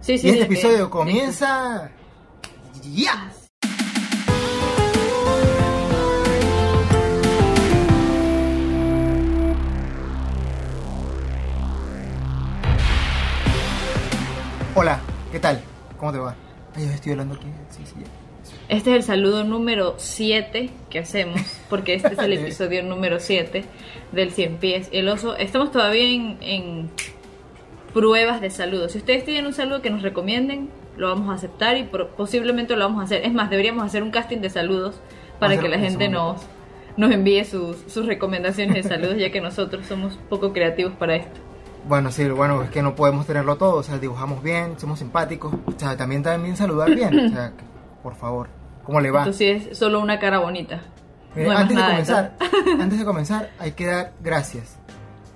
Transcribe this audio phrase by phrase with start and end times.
[0.00, 1.90] Sí, sí, y este sí, episodio comienza...
[2.94, 3.30] ¡Ya!
[14.74, 15.00] Hola,
[15.30, 15.60] ¿qué tal?
[15.98, 16.34] ¿Cómo te va?
[16.74, 17.46] Ay, yo estoy hablando aquí.
[17.68, 18.06] Sí, sí, ya.
[18.74, 23.64] Este es el saludo número 7 que hacemos, porque este es el episodio número 7
[24.12, 24.88] del 100 pies.
[24.92, 26.90] El oso, estamos todavía en, en
[27.92, 28.92] pruebas de saludos.
[28.92, 32.84] Si ustedes tienen un saludo que nos recomienden, lo vamos a aceptar y posiblemente lo
[32.84, 33.24] vamos a hacer.
[33.24, 35.00] Es más, deberíamos hacer un casting de saludos
[35.38, 36.42] para que la gente nos,
[36.96, 41.40] nos envíe sus, sus recomendaciones de saludos, ya que nosotros somos poco creativos para esto.
[41.88, 45.54] Bueno, sí, bueno, es que no podemos tenerlo todo, o sea, dibujamos bien, somos simpáticos,
[45.64, 47.52] o sea, también también saludar bien, o sea,
[48.02, 48.48] por favor,
[48.84, 49.20] ¿cómo le va?
[49.20, 50.82] Entonces es solo una cara bonita.
[51.34, 52.34] No antes de comenzar,
[52.80, 54.76] antes de comenzar, hay que dar gracias.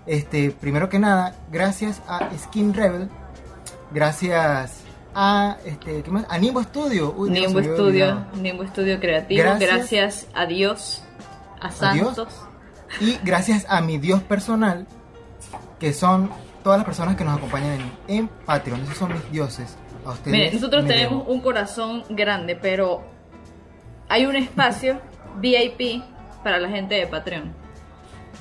[0.06, 3.08] Este, primero que nada, gracias a Skin Rebel,
[3.90, 4.82] gracias
[5.14, 6.27] a este, ¿qué más?
[6.28, 7.14] A Nimbo Studio.
[7.16, 8.27] Uy, Dios, Nimbo había Studio.
[8.40, 9.70] Nimbo Studio Creativo, Gracias.
[9.70, 11.02] gracias, a Dios,
[11.60, 12.16] a ¿A Dios?
[12.16, 12.34] Santos.
[13.00, 14.86] Y gracias a mi Dios personal,
[15.80, 16.30] que son
[16.62, 18.80] todas las personas que nos acompañan en, en Patreon.
[18.82, 19.77] Esos son mis dioses.
[20.05, 20.32] A ustedes.
[20.36, 21.32] Miren, nosotros tenemos debo.
[21.32, 23.02] un corazón grande, pero
[24.08, 25.00] hay un espacio
[25.41, 26.02] VIP
[26.42, 27.55] para la gente de Patreon.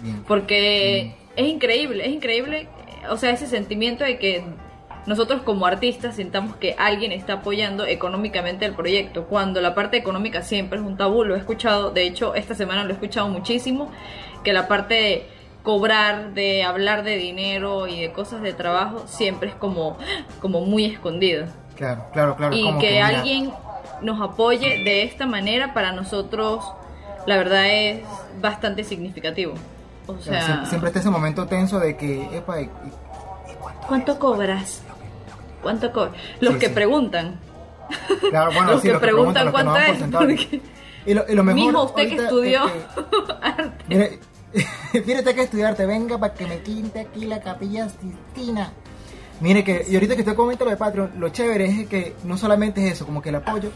[0.02, 0.24] Bien.
[0.28, 2.68] Porque es increíble, es increíble,
[3.10, 4.44] o sea, ese sentimiento de que
[5.06, 10.42] nosotros como artistas sintamos que alguien está apoyando económicamente el proyecto, cuando la parte económica
[10.42, 13.92] siempre es un tabú, lo he escuchado, de hecho esta semana lo he escuchado muchísimo,
[14.44, 15.28] que la parte de
[15.64, 19.98] cobrar, de hablar de dinero y de cosas de trabajo siempre es como,
[20.42, 21.46] como muy escondido.
[21.76, 22.56] Claro, claro, claro.
[22.56, 23.52] y como que, alguien
[24.02, 26.64] nos apoye de esta manera para nosotros,
[27.26, 28.02] la verdad es
[28.42, 29.54] bastante significativo.
[30.08, 32.70] O sea, sea, sie- siempre está ese momento tenso de que, epa, y- y-
[33.88, 34.82] ¿Cuánto cobras?
[35.62, 36.16] ¿Cuánto cobras?
[36.40, 36.74] Los Sí, que sí.
[36.74, 37.40] preguntan.
[38.30, 40.04] Claro, bueno, los sí, que los preguntan que cuánto es.
[40.12, 40.62] porque-
[41.06, 41.62] Y lo, y lo mejor.
[41.62, 42.72] Mijo, usted que estudió es
[43.42, 43.72] arte.
[43.88, 44.20] que- mire,
[45.06, 48.72] mire, usted que estudiarte, venga para que me quinte aquí la capilla Sistina.
[49.40, 52.38] Mire que, y ahorita que usted comenta lo de Patreon, lo chévere es que no
[52.38, 53.72] solamente es eso, como que el apoyo,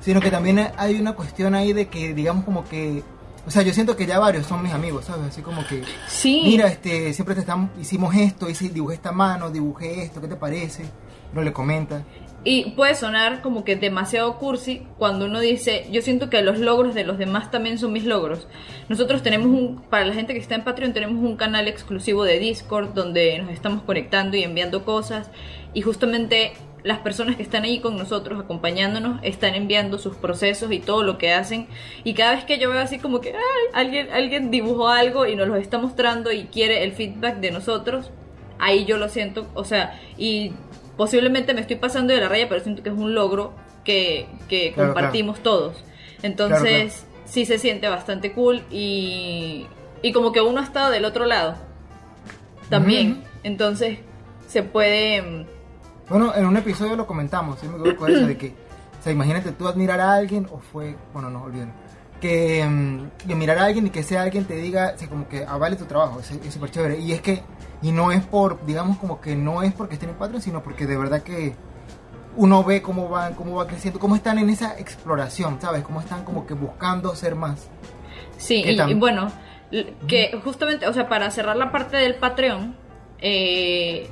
[0.00, 3.04] sino que también hay una cuestión ahí de que, digamos, como que.
[3.46, 5.28] O sea, yo siento que ya varios son mis amigos, ¿sabes?
[5.28, 5.82] Así como que.
[6.06, 6.42] Sí.
[6.44, 10.36] Mira, este, siempre te están, hicimos esto, hice, dibujé esta mano, dibujé esto, ¿qué te
[10.36, 10.84] parece?
[11.32, 12.04] No le comenta.
[12.44, 16.92] Y puede sonar como que demasiado cursi cuando uno dice, yo siento que los logros
[16.94, 18.48] de los demás también son mis logros.
[18.88, 22.40] Nosotros tenemos un, para la gente que está en Patreon, tenemos un canal exclusivo de
[22.40, 25.30] Discord donde nos estamos conectando y enviando cosas.
[25.72, 26.52] Y justamente
[26.84, 31.16] las personas que están ahí con nosotros, acompañándonos, están enviando sus procesos y todo lo
[31.18, 31.68] que hacen.
[32.04, 33.38] Y cada vez que yo veo así como que "Ay,
[33.72, 38.10] alguien, alguien dibujó algo y nos lo está mostrando y quiere el feedback de nosotros,
[38.58, 40.52] ahí yo lo siento, o sea, y
[40.96, 43.52] posiblemente me estoy pasando de la raya, pero siento que es un logro
[43.84, 45.84] que, que Claro, compartimos todos.
[46.22, 49.66] Entonces, Claro, sí se siente bastante cool y,
[50.02, 51.56] y como que uno ha estado del otro lado
[52.68, 53.22] también.
[53.44, 53.98] Entonces,
[54.46, 55.46] se puede...
[56.08, 57.68] Bueno, en un episodio lo comentamos, ¿sí?
[57.68, 60.96] me acuerdo con eso de que, o sea, imagínate tú admirar a alguien, o fue,
[61.12, 61.72] bueno, no, olvídalo,
[62.20, 65.28] que, mm, que mirar a alguien y que sea alguien te diga, o sea, como
[65.28, 66.98] que avale tu trabajo, es súper chévere.
[66.98, 67.42] Y es que,
[67.82, 70.86] y no es por, digamos, como que no es porque estén en Patreon, sino porque
[70.86, 71.54] de verdad que
[72.36, 75.82] uno ve cómo van, cómo va creciendo, cómo están en esa exploración, ¿sabes?
[75.82, 77.68] Cómo están como que buscando ser más.
[78.38, 79.30] Sí, ¿Qué y, y bueno,
[80.06, 82.76] que justamente, o sea, para cerrar la parte del Patreon,
[83.18, 84.08] eh,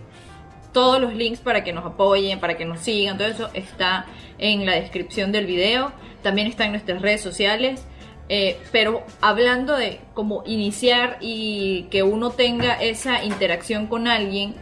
[0.72, 4.06] todos los links para que nos apoyen, para que nos sigan, todo eso está
[4.38, 5.92] en la descripción del video,
[6.22, 7.84] también está en nuestras redes sociales.
[8.28, 14.54] eh, pero hablando de cómo iniciar y que uno tenga esa interacción con alguien,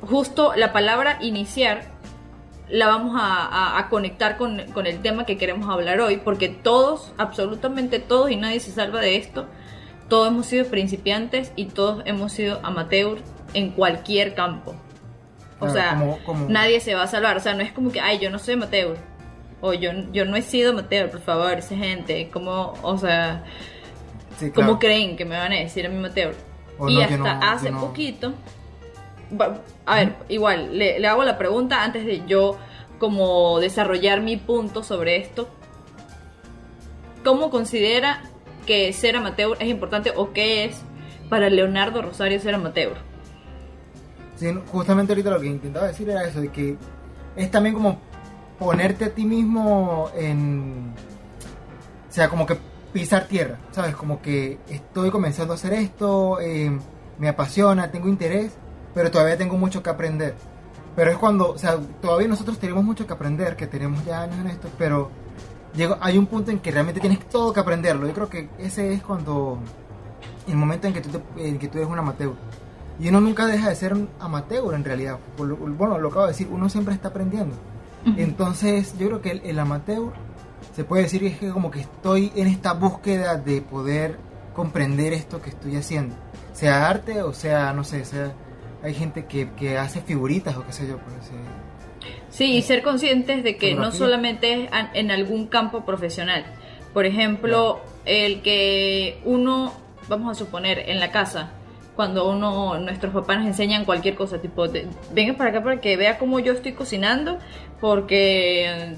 [0.00, 1.94] justo la palabra iniciar
[2.68, 8.00] la vamos a, conectar con, con el tema que queremos hablar hoy, porque todos, absolutamente
[8.00, 9.46] todos, y nadie se salva de esto,
[10.08, 13.18] todos hemos sido principiantes y todos hemos sido amateur
[13.54, 14.74] en cualquier campo.
[15.60, 17.36] O Claro, sea, como- como- nadie se va a salvar.
[17.36, 18.96] O sea, no es como que, ay, yo no soy amateur.
[19.60, 22.28] O yo, yo no he sido amateur, por favor, esa gente.
[22.30, 23.44] Como, o sea,
[24.38, 26.34] Sí, ¿cómo creen que me van a decir a mi amateur?
[26.78, 27.80] O y no, hasta no- hace no.
[27.80, 28.34] poquito.
[29.86, 32.58] A ver, igual, le, le hago la pregunta antes de yo
[32.98, 35.48] como desarrollar mi punto sobre esto.
[37.24, 38.22] ¿Cómo considera
[38.66, 40.82] que ser amateur es importante o qué es
[41.28, 42.96] para Leonardo Rosario ser amateur?
[44.70, 46.76] Justamente ahorita lo que intentaba decir era eso, de que
[47.36, 47.98] es también como
[48.58, 50.92] ponerte a ti mismo en...
[52.08, 52.56] O sea, como que
[52.92, 53.96] pisar tierra, ¿sabes?
[53.96, 56.70] Como que estoy comenzando a hacer esto, eh,
[57.18, 58.52] me apasiona, tengo interés,
[58.94, 60.34] pero todavía tengo mucho que aprender.
[60.94, 64.38] Pero es cuando, o sea, todavía nosotros tenemos mucho que aprender, que tenemos ya años
[64.38, 65.10] en esto, pero
[65.74, 68.06] llega, hay un punto en que realmente tienes todo que aprenderlo.
[68.06, 69.58] Yo creo que ese es cuando,
[70.46, 72.34] el momento en que tú, en que tú eres un amateur.
[73.00, 75.18] Y uno nunca deja de ser un amateur en realidad.
[75.36, 77.56] Por Bueno, lo acabo de decir, uno siempre está aprendiendo.
[78.16, 80.12] Entonces, yo creo que el, el amateur
[80.74, 84.18] se puede decir que es que como que estoy en esta búsqueda de poder
[84.54, 86.14] comprender esto que estoy haciendo.
[86.52, 88.32] Sea arte o sea, no sé, sea,
[88.82, 90.98] hay gente que, que hace figuritas o qué sé yo.
[90.98, 96.44] Pues, eh, Sí, y ser conscientes de que no solamente es en algún campo profesional.
[96.92, 99.72] Por ejemplo, el que uno,
[100.08, 101.52] vamos a suponer, en la casa,
[101.96, 105.96] cuando uno, nuestros papás nos enseñan cualquier cosa, tipo, de- venga para acá para que
[105.96, 107.38] vea cómo yo estoy cocinando,
[107.80, 108.94] porque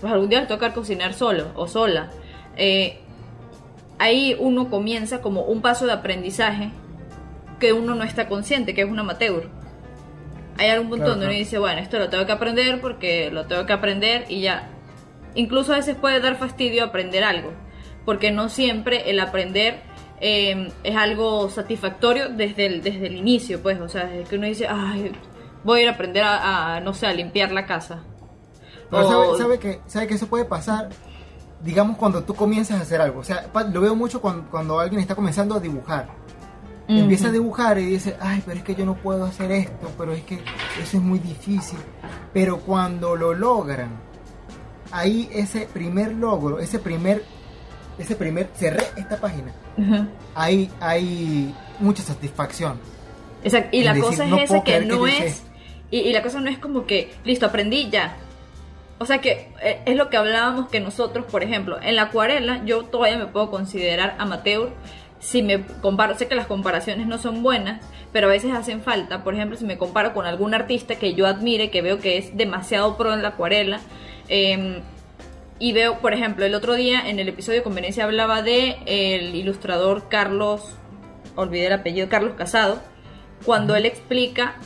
[0.00, 2.10] pues algún día le toca cocinar solo o sola.
[2.56, 2.98] Eh,
[3.98, 6.70] ahí uno comienza como un paso de aprendizaje
[7.60, 9.48] que uno no está consciente, que es un amateur.
[10.58, 13.66] Hay algún punto donde uno dice, bueno, esto lo tengo que aprender porque lo tengo
[13.66, 14.68] que aprender y ya.
[15.34, 17.52] Incluso a veces puede dar fastidio aprender algo,
[18.04, 19.80] porque no siempre el aprender
[20.20, 24.46] eh, es algo satisfactorio desde el, desde el inicio, pues, o sea, desde que uno
[24.46, 25.12] dice, ay,
[25.64, 28.02] voy a ir a aprender a, a, no sé, a limpiar la casa.
[28.90, 30.90] Pero O- sabe, sabe que, sabe que eso puede pasar,
[31.62, 33.20] digamos, cuando tú comienzas a hacer algo.
[33.20, 36.08] O sea, lo veo mucho cuando, cuando alguien está comenzando a dibujar.
[36.86, 40.12] Empieza a dibujar y dice, ay, pero es que yo no puedo hacer esto, pero
[40.12, 40.34] es que
[40.82, 41.78] eso es muy difícil.
[42.34, 43.88] Pero cuando lo logran,
[44.92, 47.24] ahí ese primer logro, ese primer,
[47.98, 49.52] ese primer, cerré esta página,
[50.34, 52.78] ahí hay mucha satisfacción.
[53.42, 53.76] Exacto.
[53.76, 55.42] Y la decir, cosa no es esa puedo que que no hice es.
[55.90, 58.16] Y, y la cosa no es como que, listo, aprendí ya.
[58.98, 62.64] O sea que eh, es lo que hablábamos que nosotros, por ejemplo, en la acuarela,
[62.64, 64.70] yo todavía me puedo considerar amateur.
[65.20, 69.24] Si me comparo, sé que las comparaciones no son buenas, pero a veces hacen falta.
[69.24, 72.36] Por ejemplo, si me comparo con algún artista que yo admire, que veo que es
[72.36, 73.80] demasiado pro en la acuarela,
[74.28, 74.82] eh,
[75.58, 79.34] y veo, por ejemplo, el otro día en el episodio de Conveniencia hablaba de el
[79.34, 80.76] ilustrador Carlos,
[81.36, 82.80] olvidé el apellido, Carlos Casado,
[83.44, 84.56] cuando él explica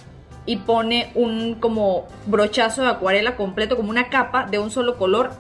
[0.47, 5.31] y pone un como brochazo de acuarela completo, como una capa de un solo color,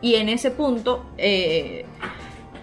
[0.00, 1.84] y en ese punto eh,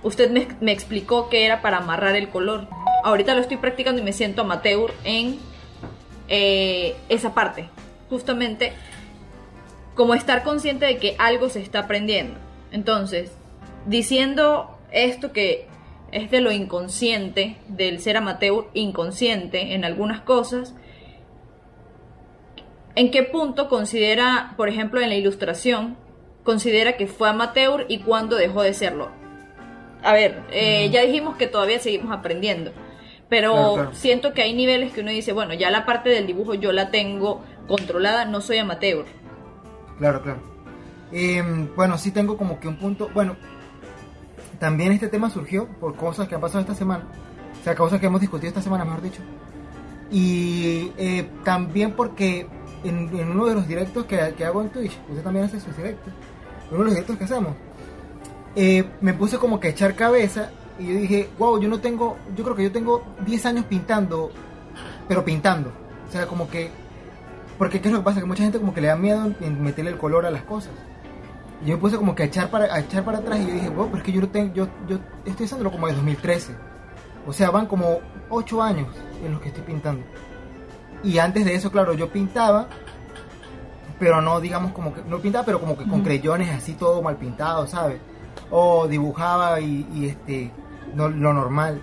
[0.03, 2.68] usted me, me explicó que era para amarrar el color.
[3.03, 5.39] Ahorita lo estoy practicando y me siento amateur en
[6.30, 7.69] eh, esa parte.
[8.09, 8.74] Justamente
[10.00, 12.36] como estar consciente de que algo se está aprendiendo.
[12.72, 13.34] Entonces,
[13.86, 15.68] diciendo esto que
[16.13, 20.74] es de lo inconsciente, del ser amateur inconsciente en algunas cosas,
[22.96, 25.98] ¿en qué punto considera, por ejemplo, en la ilustración,
[26.46, 29.10] considera que fue amateur y cuándo dejó de serlo?
[30.01, 32.72] A ver, eh, ya dijimos que todavía seguimos aprendiendo,
[33.28, 33.90] pero Claro, claro.
[33.96, 36.90] siento que hay niveles que uno dice, bueno, ya la parte del dibujo yo la
[36.90, 39.06] tengo controlada, no soy amateur.
[40.00, 40.40] Claro, claro.
[41.12, 43.10] Em, bueno, sí tengo como que un punto.
[43.13, 43.36] Bueno,
[44.60, 47.04] también este tema surgió por cosas que han pasado esta semana.
[47.60, 49.22] O sea, cosas que hemos discutido esta semana, mejor dicho.
[50.10, 52.48] Y eh, también porque
[52.84, 56.13] en, uno de los directos que, que hago en Twitch, usted también hace sus directos,
[56.72, 57.54] uno de los directos que hacemos,
[58.56, 62.18] eh, me puse como que a echar cabeza y yo dije, wow, yo no tengo,
[62.36, 64.31] yo creo que yo tengo 10 años pintando,
[65.07, 65.72] pero pintando.
[66.07, 66.72] O sea, como que
[67.60, 69.62] porque qué es lo que pasa, que mucha gente como que le da miedo en-
[69.62, 70.72] meterle el color a las cosas.
[71.63, 73.70] Yo me puse como que a echar para, a echar para atrás y yo dije,
[73.70, 76.56] wow, pero es que yo, no tengo, yo, yo estoy haciéndolo como de 2013.
[77.28, 78.00] O sea, van como
[78.30, 78.88] 8 años
[79.24, 80.04] en los que estoy pintando.
[81.04, 82.68] Y antes de eso, claro, yo pintaba,
[84.00, 87.18] pero no digamos como que, no pintaba, pero como que con creyones así todo mal
[87.18, 88.00] pintado, ¿sabes?
[88.50, 90.51] O dibujaba y, y, este,
[90.96, 91.82] no, lo normal.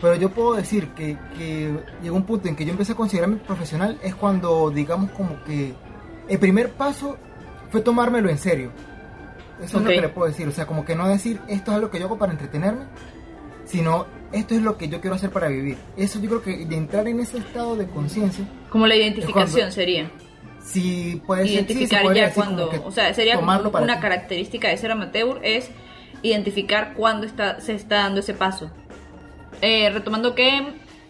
[0.00, 3.36] Pero yo puedo decir que, que llegó un punto en que yo empecé a considerarme
[3.36, 5.72] profesional es cuando, digamos, como que
[6.28, 7.16] el primer paso
[7.70, 8.70] fue tomármelo en serio.
[9.62, 10.46] Eso es lo que le puedo decir.
[10.48, 12.84] O sea, como que no decir esto es algo que yo hago para entretenerme,
[13.64, 15.78] sino esto es lo que yo quiero hacer para vivir.
[15.96, 19.70] Eso yo creo que de entrar en ese estado de conciencia, Como la identificación cuando-
[19.72, 20.10] sería.
[20.62, 23.94] si puede ser, sí, se identificar ya cuando, o sea, sería como tomarlo para una
[23.96, 24.00] ti.
[24.02, 25.70] característica de ser amateur es
[26.22, 28.70] identificar cuándo está, se está dando ese paso.
[29.60, 30.58] Eh, retomando que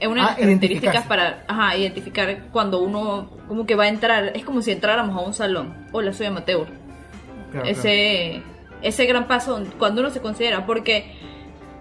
[0.00, 1.08] es una de Ah, las características identificarse.
[1.08, 5.20] para ajá, identificar cuando uno como que va a entrar, es como si entráramos a
[5.20, 5.86] un salón.
[5.92, 6.66] Hola, soy amateur.
[6.66, 7.68] Claro, claro.
[7.68, 8.42] ese,
[8.82, 11.14] ese gran paso cuando uno se considera, porque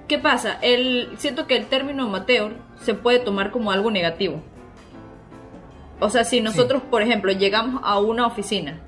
[0.08, 0.58] ¿qué pasa?
[0.62, 4.42] El, siento que el término amateur se puede tomar como algo negativo.
[6.00, 8.80] O sea, si nosotros, por ejemplo, llegamos a una oficina,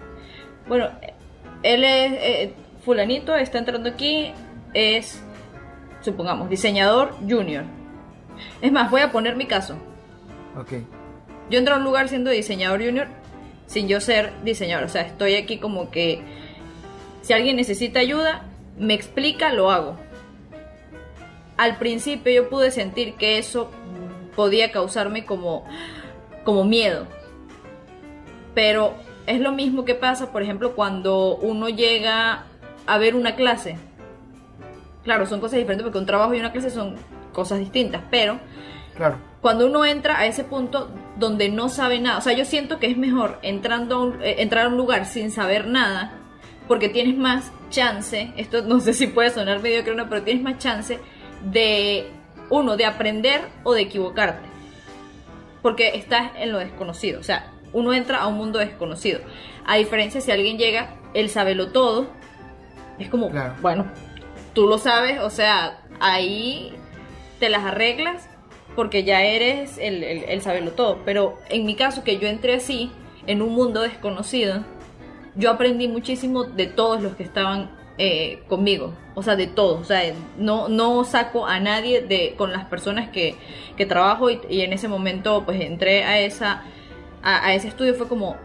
[0.67, 0.89] bueno,
[1.63, 2.53] él es, eh,
[2.83, 4.31] fulanito está entrando aquí,
[4.73, 5.23] es,
[6.05, 7.65] supongamos, diseñador junior.
[8.61, 9.75] Es más, voy a poner mi caso.
[10.57, 10.73] Ok.
[11.49, 13.07] Yo entro a un lugar siendo diseñador junior
[13.67, 14.85] sin yo ser diseñador.
[14.85, 16.21] O sea, estoy aquí como que
[17.21, 18.43] si alguien necesita ayuda,
[18.77, 19.97] me explica, lo hago.
[21.57, 23.71] Al principio yo pude sentir que eso
[24.35, 25.65] podía causarme como,
[26.43, 27.07] como miedo.
[28.53, 28.93] Pero
[29.25, 32.45] es lo mismo que pasa, por ejemplo, cuando uno llega
[32.85, 33.77] a ver una clase.
[35.05, 36.95] Claro, son cosas diferentes porque un trabajo y una clase son
[37.31, 38.39] cosas distintas, pero
[38.95, 39.17] Claro.
[39.41, 42.87] cuando uno entra a ese punto donde no sabe nada, o sea, yo siento que
[42.87, 46.11] es mejor entrando a un- eh, entrar a un lugar sin saber nada,
[46.67, 50.41] porque tienes más chance, esto no sé si puede sonar mediocre o no, pero tienes
[50.43, 50.99] más chance
[51.43, 52.09] de,
[52.49, 54.47] uno, de aprender o de equivocarte,
[55.61, 59.19] porque estás en lo desconocido, o sea, uno entra a un mundo desconocido,
[59.67, 62.07] a diferencia si alguien llega, él sabelo todo,
[62.97, 63.53] es como, Claro.
[63.61, 63.85] bueno,
[64.55, 66.73] tú lo sabes, o sea, ahí
[67.39, 68.27] te las arreglas
[68.75, 70.99] porque ya eres el, el, el saberlo todo.
[71.05, 72.91] Pero en mi caso, que yo entré así,
[73.27, 74.63] en un mundo desconocido,
[75.35, 78.93] yo aprendí muchísimo de todos los que estaban eh, conmigo.
[79.13, 79.81] O sea, de todos.
[79.81, 80.01] O sea,
[80.37, 83.35] no, no saco a nadie de con las personas que,
[83.77, 86.63] que trabajo y, en ese momento pues entré a, esa,
[87.21, 87.93] a ese estudio.
[87.95, 88.35] Fue como,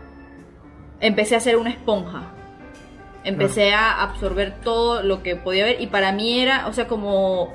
[1.01, 2.33] empecé a ser una esponja.
[3.23, 7.53] Empecé a absorber todo lo que podía ver y para mí era, o sea, como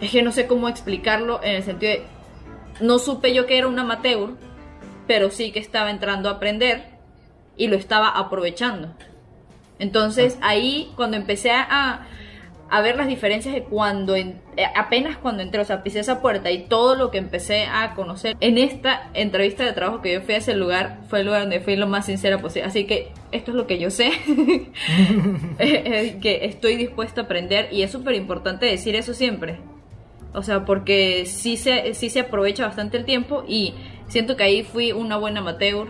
[0.00, 2.06] es que no sé cómo explicarlo en el sentido de
[2.80, 4.34] no supe yo que era un amateur,
[5.06, 6.84] pero sí que estaba entrando a aprender
[7.56, 8.94] y lo estaba aprovechando.
[9.78, 12.06] Entonces ahí cuando empecé a,
[12.70, 16.20] a ver las diferencias de cuando en- eh, apenas cuando entré, o sea, pisé esa
[16.20, 20.20] puerta y todo lo que empecé a conocer en esta entrevista de trabajo que yo
[20.20, 22.66] fui a ese lugar fue el lugar donde fui lo más sincera posible.
[22.68, 24.10] Así que esto es lo que yo sé,
[25.58, 29.58] que estoy dispuesta a aprender y es súper importante decir eso siempre.
[30.34, 33.74] O sea, porque sí se, sí se aprovecha bastante el tiempo y
[34.08, 35.88] siento que ahí fui una buena amateur,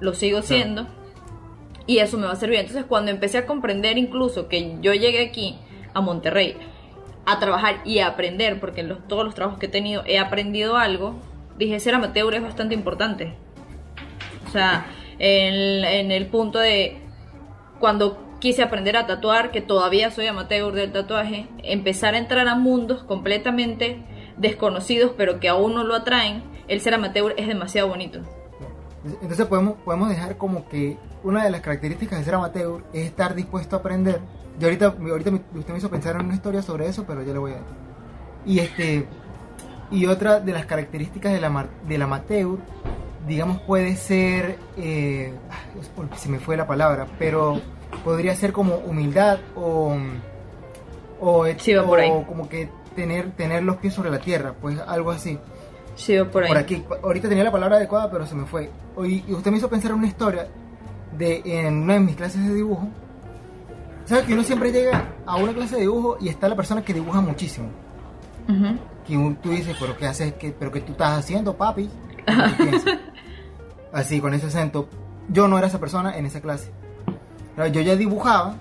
[0.00, 0.86] lo sigo siendo
[1.86, 2.58] y eso me va a servir.
[2.58, 5.56] Entonces, cuando empecé a comprender incluso que yo llegué aquí
[5.94, 6.56] a Monterrey
[7.26, 10.18] a trabajar y a aprender, porque en los, todos los trabajos que he tenido he
[10.18, 11.14] aprendido algo,
[11.58, 13.34] dije, ser amateur es bastante importante.
[14.48, 14.86] O sea,
[15.18, 16.98] en, en el punto de
[17.78, 22.54] cuando quise aprender a tatuar, que todavía soy amateur del tatuaje, empezar a entrar a
[22.56, 24.02] mundos completamente
[24.38, 28.20] desconocidos, pero que aún no lo atraen, el ser amateur es demasiado bonito.
[29.04, 33.34] Entonces podemos, podemos dejar como que una de las características de ser amateur es estar
[33.34, 34.20] dispuesto a aprender.
[34.60, 37.32] Yo ahorita, ahorita me- usted me hizo pensar en una historia sobre eso, pero yo
[37.32, 37.68] le voy a decir.
[38.46, 39.06] Y este
[39.90, 42.58] y otra de las características del, ama- del amateur,
[43.26, 47.60] digamos, puede ser, eh, ah, se me fue la palabra, pero
[48.04, 49.96] podría ser como humildad o,
[51.20, 52.24] o, Sí, va por o ahí.
[52.26, 55.38] como que tener, tener los pies sobre la tierra, pues algo así
[55.96, 56.48] Sí, va por ahí.
[56.48, 56.84] por aquí.
[57.02, 58.70] Ahorita tenía la palabra adecuada, pero se me fue.
[59.04, 60.46] Y y usted me hizo pensar en una historia
[61.18, 62.88] de en una de mis clases de dibujo.
[64.10, 66.92] ¿Sabes que uno siempre llega a una clase de dibujo y está la persona que
[66.92, 67.68] dibuja muchísimo?
[68.48, 68.76] Ujú.
[69.06, 70.34] Que un- tú dices, pero ¿qué haces?
[70.34, 71.88] ¿Qué, ¿Pero qué tú estás haciendo, papi?
[73.92, 74.88] Así, con ese acento.
[75.28, 76.72] Yo no era esa persona en esa clase.
[77.72, 78.56] Yo ya dibujaba,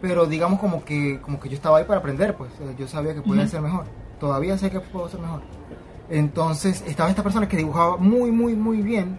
[0.00, 2.50] pero digamos como que, como que yo estaba ahí para aprender, pues.
[2.78, 3.50] Yo sabía que podía Ujú.
[3.50, 3.84] ser mejor.
[4.18, 5.42] Todavía sé que puedo ser mejor.
[6.08, 9.18] Entonces, estaba esta persona que dibujaba muy, muy, muy bien.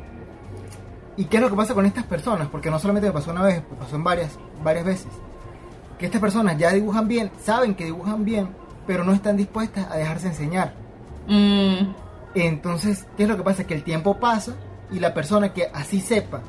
[1.15, 2.47] ¿Y qué es lo que pasa con estas personas?
[2.47, 5.07] Porque no solamente me pasó una vez, me pasó en varias, varias veces.
[6.03, 8.49] Que estas personas ya dibujan bien, saben que dibujan bien,
[8.85, 10.73] pero no están dispuestas a dejarse enseñar.
[11.29, 11.93] Mm,
[12.35, 13.63] Entonces, ¿qué es lo que pasa?
[13.63, 14.53] Que el tiempo pasa
[14.91, 16.41] y la persona que así sepa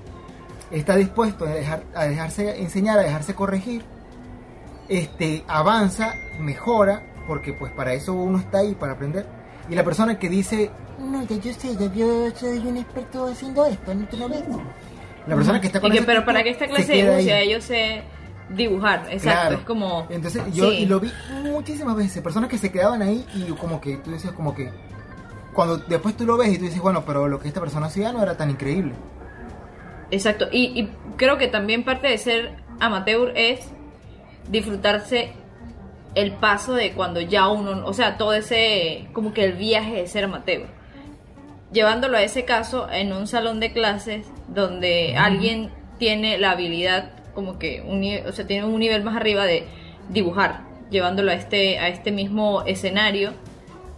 [0.72, 3.84] está dispuesto a, dejar, a dejarse enseñar, a dejarse corregir,
[4.88, 9.24] este, avanza, mejora, porque pues para eso uno está ahí, para aprender.
[9.70, 13.64] Y la persona que dice, no, ya yo sé, ya yo soy un experto haciendo
[13.66, 14.42] esto, ¿no tú no ves?
[15.28, 17.24] La persona que está con y que, ese pero para que esta se clase ahí.
[17.24, 18.02] sea yo sé
[18.50, 19.56] dibujar, exacto, Claro.
[19.56, 20.06] es como...
[20.10, 20.76] Entonces yo Sí.
[20.78, 21.10] y lo vi
[21.42, 24.70] muchísimas veces, personas que se quedaban ahí y como que tú decías como que
[25.54, 28.12] cuando después tú lo ves y tú dices, bueno, pero lo que esta persona hacía
[28.12, 28.92] no era tan increíble.
[30.10, 33.60] Exacto, y, y creo que también parte de ser amateur es
[34.50, 35.32] disfrutarse
[36.14, 40.06] el paso de cuando ya uno, o sea, todo ese, como que el viaje de
[40.06, 40.66] ser amateur.
[41.72, 47.58] Llevándolo a ese caso en un salón de clases donde alguien tiene la habilidad, como
[47.58, 49.64] que, un, o sea, tiene un nivel más arriba de
[50.08, 53.32] dibujar, llevándolo a este, a este mismo escenario.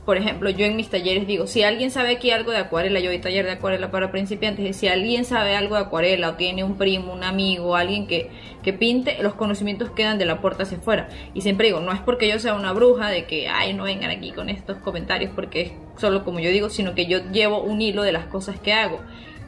[0.04, 3.10] Por ejemplo, yo en mis talleres digo, si alguien sabe aquí algo de acuarela, yo
[3.10, 6.62] doy taller de acuarela para principiantes, y si alguien sabe algo de acuarela o tiene
[6.62, 8.30] un primo, un amigo, alguien que,
[8.62, 11.08] que pinte, los conocimientos quedan de la puerta hacia afuera.
[11.34, 14.12] Y siempre digo, no es porque yo sea una bruja de que, ay, no vengan
[14.12, 17.82] aquí con estos comentarios, porque es solo como yo digo, sino que yo llevo un
[17.82, 19.00] hilo de las cosas que hago.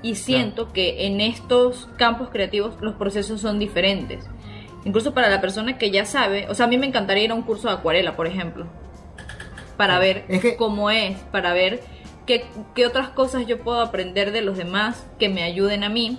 [0.03, 4.25] Y siento que en estos campos creativos los procesos son diferentes.
[4.85, 7.35] Incluso para la persona que ya sabe, o sea, a mí me encantaría ir a
[7.35, 8.67] un curso de acuarela, por ejemplo,
[9.77, 10.25] para ver
[10.57, 11.81] cómo es, para ver
[12.27, 16.19] qué, qué otras cosas yo puedo aprender de los demás que me ayuden a mí.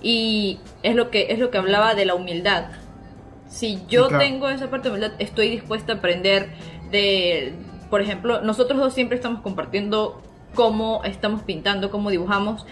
[0.00, 2.70] Y es lo que, es lo que hablaba de la humildad.
[3.46, 6.48] Si yo tengo esa parte de humildad, estoy dispuesta a aprender
[6.90, 7.54] de,
[7.90, 10.22] por ejemplo, nosotros dos siempre estamos compartiendo
[10.54, 12.66] cómo estamos pintando, cómo dibujamos.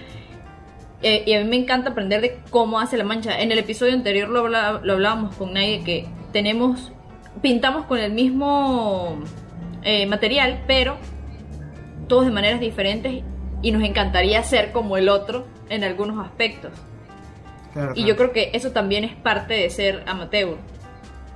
[1.03, 3.41] Eh, y a mí me encanta aprender de cómo hace la mancha.
[3.41, 6.93] En el episodio anterior lo, lo hablábamos con nadie que tenemos,
[7.41, 9.19] pintamos con el mismo
[9.83, 10.99] eh, material, pero
[12.07, 13.23] todos de maneras diferentes
[13.63, 16.73] y nos encantaría ser como el otro en algunos aspectos.
[17.95, 20.57] y yo creo que eso también es parte de ser amateur,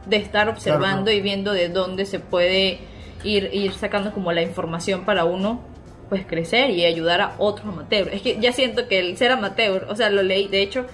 [0.07, 2.81] de estar observando y viendo de dónde se puede
[3.23, 5.61] ir, ir sacando como la información para uno
[6.09, 8.13] pues crecer y ayudar a otros amateurs.
[8.13, 10.87] Es que ya siento que el ser amateur, o sea, lo leí, de hecho,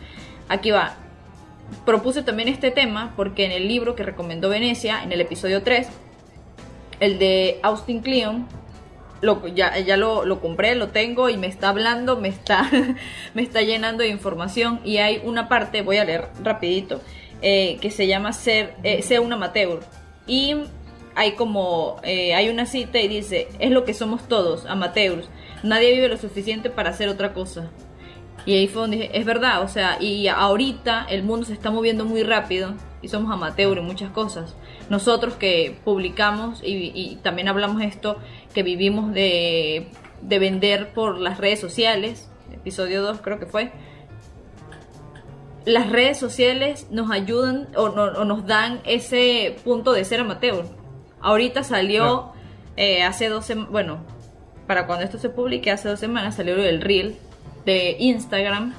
[0.49, 0.97] aquí va.
[1.85, 5.89] Propuse también este tema porque en el libro que recomendó Venecia, en el episodio 3,
[7.01, 8.47] el de Austin Kleon,
[9.21, 12.69] lo, ya, ya lo, lo, compré, lo tengo y me está hablando, me está,
[13.35, 17.01] me está llenando de información y hay una parte, voy a leer rapidito,
[17.43, 19.81] eh, que se llama ser, eh, ser un amateur.
[20.27, 20.57] Y
[21.15, 25.29] hay como, eh, hay una cita y dice, es lo que somos todos, amateurs.
[25.63, 27.71] Nadie vive lo suficiente para hacer otra cosa.
[28.47, 31.71] Y ahí fue donde dije, es verdad, o sea, y ahorita el mundo se está
[31.71, 34.57] moviendo muy rápido y somos amateurs en muchas cosas.
[34.89, 38.19] Nosotros que publicamos y, también hablamos esto,
[38.55, 39.89] que vivimos de,
[40.23, 43.73] de vender por las redes sociales, episodio 2 creo que fue,
[45.65, 50.65] las redes sociales nos ayudan o, o, nos dan ese punto de ser amateur.
[51.21, 52.33] Ahorita salió
[52.77, 53.99] eh, hace dos semanas, bueno,
[54.67, 57.17] para cuando esto se publique, hace dos semanas salió el reel
[57.65, 58.75] de Instagram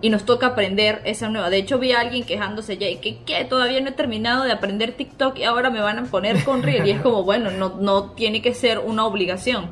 [0.00, 1.50] y nos toca aprender esa nueva.
[1.50, 3.44] De hecho, vi a alguien quejándose ya y que, ¿qué?
[3.44, 6.86] Todavía no he terminado de aprender TikTok y ahora me van a poner con reel.
[6.86, 9.70] y es como, bueno, no, no tiene que ser una obligación.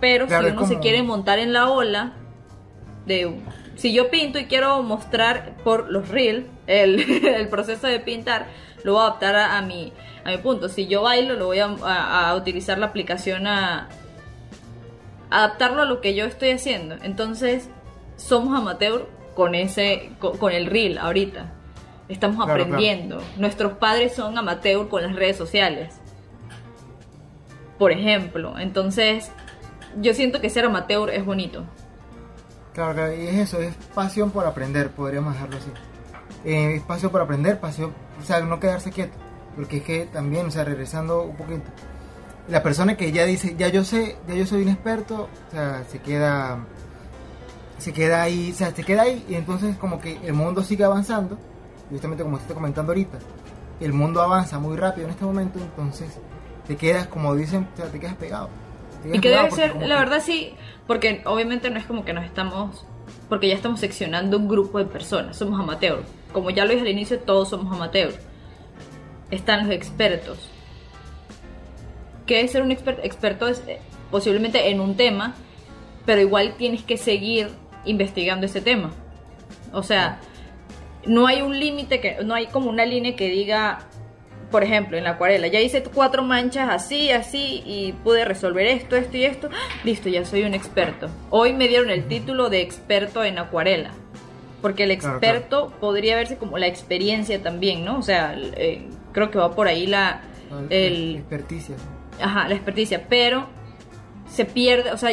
[0.00, 2.14] Pero si uno se quiere montar en la ola
[3.06, 3.40] de
[3.76, 8.46] si yo pinto y quiero mostrar por los reels el, el proceso de pintar,
[8.84, 9.92] lo voy a adaptar a, mi,
[10.24, 10.68] a mi punto.
[10.68, 13.88] Si yo bailo, lo voy a, utilizar la aplicación a,
[15.30, 16.96] adaptarlo a lo que yo estoy haciendo.
[17.02, 17.68] Entonces,
[18.16, 21.52] somos amateur con ese con, el reel ahorita.
[22.08, 23.22] Estamos aprendiendo.
[23.36, 26.00] Nuestros padres son amateur con las redes sociales.
[27.78, 29.30] Por ejemplo, entonces
[30.00, 31.64] yo siento que ser amateur es bonito.
[32.74, 35.70] Claro, y es eso, es pasión por aprender, podríamos dejarlo así.
[36.44, 39.16] Eh, es pasión por aprender, pasión, o sea, no quedarse quieto,
[39.56, 41.70] porque es que también, o sea, regresando un poquito,
[42.48, 45.84] la persona que ya dice, ya yo sé, ya yo soy un experto, o sea,
[45.88, 46.64] se queda,
[47.78, 50.84] se queda ahí, o sea, se queda ahí y entonces como que el mundo sigue
[50.84, 51.38] avanzando,
[51.90, 53.18] justamente como estoy comentando ahorita,
[53.80, 56.18] el mundo avanza muy rápido en este momento, entonces
[56.66, 58.48] te quedas, como dicen, o sea, te quedas pegado.
[59.04, 60.54] y que debe ser, la verdad sí,
[60.86, 62.84] porque obviamente no es como que nos estamos,
[63.28, 66.02] porque ya estamos seccionando un grupo de personas, somos amateurs.
[66.32, 68.16] Como ya lo dije al inicio, todos somos amateurs.
[69.30, 70.48] Están los expertos.
[72.26, 73.02] ¿Qué es ser un experto?
[73.04, 73.78] Experto es eh,
[74.10, 75.34] posiblemente en un tema,
[76.06, 77.48] pero igual tienes que seguir
[77.84, 78.92] investigando ese tema.
[79.72, 80.20] O sea,
[81.06, 83.86] no hay un límite que no hay como una línea que diga
[84.50, 88.96] por ejemplo, en la acuarela, ya hice cuatro manchas así, así, y pude resolver esto,
[88.96, 89.48] esto y esto,
[89.84, 91.08] listo, ya soy un experto.
[91.30, 93.92] Hoy me dieron el título de experto en acuarela,
[94.60, 97.98] porque el experto podría verse como la experiencia también, ¿no?
[97.98, 100.22] O sea, eh, creo que va por ahí la...
[100.50, 101.76] Ah, el, experticia.
[102.20, 103.46] Ajá, la experticia, pero
[104.28, 105.10] se pierde, o sea,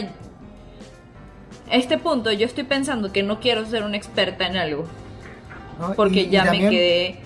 [1.70, 4.86] a este punto yo estoy pensando que no quiero ser una experta en algo,
[5.96, 7.20] porque ya me quedé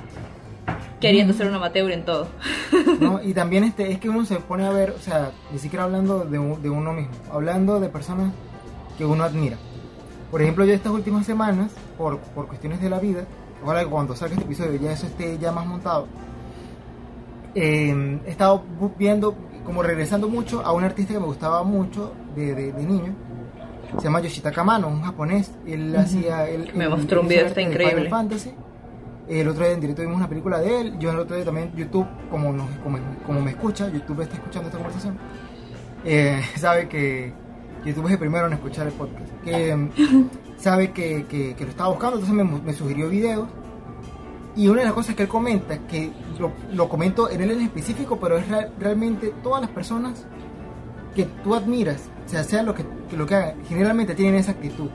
[1.00, 2.28] queriendo ser un amateur en todo.
[3.00, 5.84] No, y también este, es que uno se pone a ver, o sea, ni siquiera
[5.84, 8.32] hablando de, de uno mismo, hablando de personas
[8.98, 9.58] que uno admira.
[10.30, 13.26] Por ejemplo, yo estas últimas semanas, por, por cuestiones de la vida,
[13.66, 16.08] ahora cuando salga este episodio ya eso esté ya más montado,
[17.56, 18.64] eh, he estado
[18.98, 19.36] viendo,
[19.66, 23.14] como regresando mucho a un artista que me gustaba mucho de, de, niño,
[23.98, 26.48] se llama Yoshitaka Mano, un japonés, él hacía...
[26.48, 28.10] Él, me mostró un video, está increíble.
[28.10, 28.54] Fantasy,
[29.28, 31.00] el otro día en directo vimos una película de él.
[31.00, 32.54] Yo el otro día también, YouTube, como,
[33.26, 35.18] como, me escucha, YouTube está escuchando esta conversación,
[36.06, 37.34] eh, sabe que
[37.86, 39.30] YouTube es el primero en escuchar el podcast.
[39.44, 39.90] Que
[40.58, 43.48] sabe que, que, lo estaba buscando, entonces me, me, sugirió videos.
[44.56, 47.62] Y una de las cosas que él comenta, que lo, lo comento en él en
[47.62, 48.46] específico, pero es
[48.80, 50.26] realmente todas las personas
[51.16, 52.86] que tú admiras, o sea, sea lo que,
[53.16, 54.90] lo que hagan, generalmente tienen esa actitud.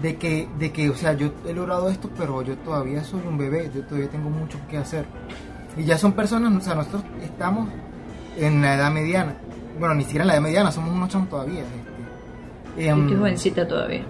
[0.00, 3.38] de que, de que, o sea, yo he logrado esto, pero yo todavía soy un
[3.38, 5.04] bebé, yo todavía tengo mucho que hacer.
[5.76, 7.68] Y ya son personas, o sea, nosotros estamos
[8.36, 9.36] en la edad mediana.
[9.78, 11.60] Bueno, ni siquiera en la edad mediana, somos unos chamos todavía.
[11.60, 12.82] Este.
[12.82, 14.04] Y Em, qué jovencita todavía.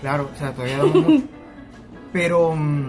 [0.00, 1.24] Claro, o sea, todavía damos mucho.
[2.12, 2.88] Pero mm,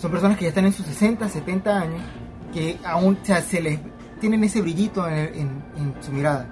[0.00, 2.00] son personas que ya están en sus 60, 70 años,
[2.54, 3.78] que aún, o sea, se les
[4.20, 6.46] tienen ese brillito en, en- su mirada.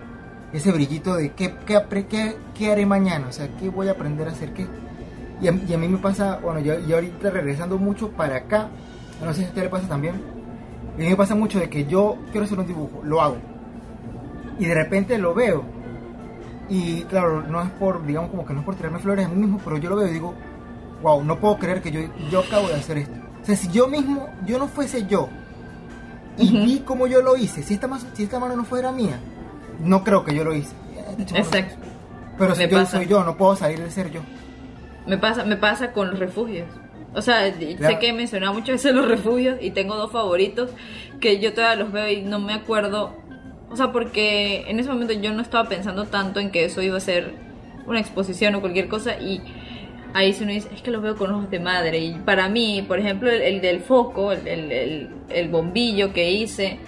[0.53, 4.29] Ese brillito de qué, qué, qué- qué haré mañana, o sea, qué voy a aprender
[4.29, 4.67] a hacer, qué.
[5.41, 8.69] Y a, y a mí me pasa, bueno, yo, yo ahorita regresando mucho para acá,
[9.25, 10.15] no sé si a usted le pasa también,
[10.95, 13.37] a mí me pasa mucho de que yo quiero hacer un dibujo, lo hago.
[14.59, 15.65] Y de repente lo veo.
[16.69, 19.37] Y claro, no es por, digamos, como que no es por tirarme flores a mí
[19.37, 20.35] mismo, pero yo lo veo y digo,
[21.03, 23.18] wow, no puedo creer que yo, yo acabo de hacer esto.
[23.43, 25.29] O sea, si yo mismo, yo no fuese yo,
[26.37, 29.19] y vi cómo yo lo hice, si esta, si esta mano no fuera mía,
[29.81, 30.75] no creo que yo lo hice.
[31.35, 31.77] Exacto.
[32.39, 32.99] Pero si Me yo pasa.
[32.99, 34.21] soy yo, no puedo salir de ser yo.
[35.07, 36.69] Me pasa, me pasa con los refugios.
[37.15, 40.71] O sea, sé que he mencionado muchas veces los refugios y tengo dos favoritos
[41.21, 43.17] que yo todavía los veo y no me acuerdo.
[43.71, 46.97] O sea, porque en ese momento yo no estaba pensando tanto en que eso iba
[46.97, 47.35] a ser
[47.87, 49.43] una exposición o cualquier cosa y
[50.15, 51.99] ahí se uno dice, es que los veo con ojos de madre.
[51.99, 56.79] Y para mí, por ejemplo, el, el del foco, el, el- bombillo que hice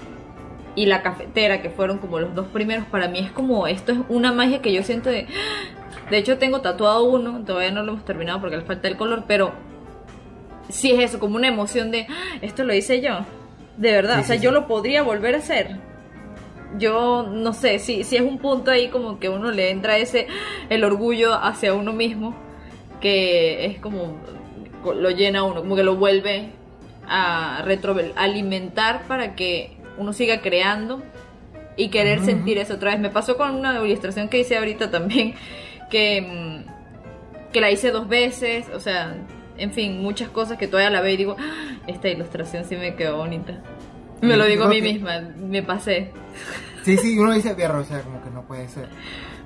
[0.77, 3.99] y la cafetera, que fueron como los dos primeros, para mí es como, esto es
[4.09, 5.27] una magia que yo siento de...
[6.11, 9.25] De hecho, tengo tatuado uno, todavía no lo hemos terminado porque le falta el color,
[9.29, 9.53] pero
[10.69, 13.21] sí es eso, como una emoción de, "Ah, esto lo hice yo,
[13.77, 14.55] de verdad, Sí, o sea, sí, yo sí.
[14.55, 15.77] lo podría volver a hacer.
[16.79, 20.29] Yo no sé, si, si es un punto ahí como que uno le entra ese,
[20.69, 22.35] el orgullo hacia uno mismo,
[23.01, 24.19] que es como,
[24.85, 26.51] lo llena uno, como que lo vuelve
[27.09, 31.03] a retroalimentar para que uno siga creando
[31.77, 33.01] y querer sentir eso otra vez.
[33.01, 35.35] Me pasó con una ilustración que hice ahorita también,
[35.91, 36.21] que,
[36.67, 39.17] mm, que la hice dos veces, o sea,
[39.57, 42.95] en fin, muchas cosas que todavía la veo y digo, "Ah, esta ilustración sí me
[42.95, 43.61] quedó bonita.
[44.21, 46.13] Me lo yo digo a mí que- misma, me pasé.
[46.85, 48.89] Sí, sí, uno dice, "Perro", o sea, como que no puede ser.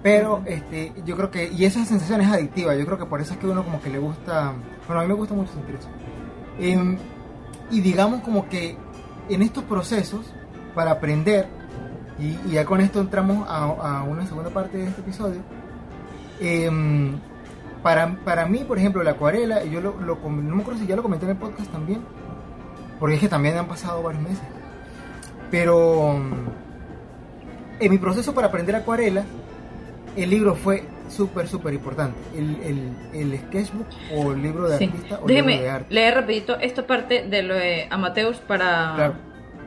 [0.04, 3.32] Pero este, yo creo que, y esa sensación es adictiva, yo creo que por eso
[3.32, 4.52] es que uno como que le gusta,
[4.86, 5.88] bueno, a mí me gusta mucho sentir eso.
[6.60, 6.98] Em,
[7.70, 8.76] y digamos como que
[9.30, 10.30] en estos procesos,
[10.74, 11.46] para aprender,
[12.18, 15.40] y, y ya con esto entramos a, a una segunda parte de este episodio,
[16.38, 17.18] em,
[17.82, 20.96] para, para mí, por ejemplo, la acuarela, yo lo, lo no me acuerdo si ya
[20.96, 22.02] lo comenté en el podcast también,
[23.00, 24.44] porque es que también han pasado varios meses.
[25.50, 29.24] Pero mm, en mi proceso para aprender acuarela,
[30.16, 32.16] el libro fue súper, súper importante.
[32.36, 34.84] El, el, el sketchbook o el libro de Sí.
[34.84, 35.94] artista o el libro de Déjeme arte.
[35.94, 39.14] leer rapidito esta parte de lo de Amateus para Claro.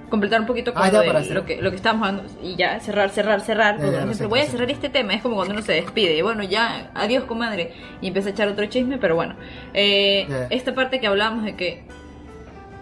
[0.10, 2.56] completar un poquito con Ah, ya, lo, de lo, que, lo que estábamos hablando y
[2.56, 3.78] ya cerrar, cerrar, cerrar.
[3.80, 6.18] Ya, ya, sé, voy a cerrar este tema, es como cuando uno se despide.
[6.18, 7.74] Y bueno, ya, adiós comadre.
[8.02, 9.36] Y empieza a echar otro chisme, pero bueno.
[9.74, 10.28] Eh.
[10.50, 11.84] Esta parte que hablábamos de que...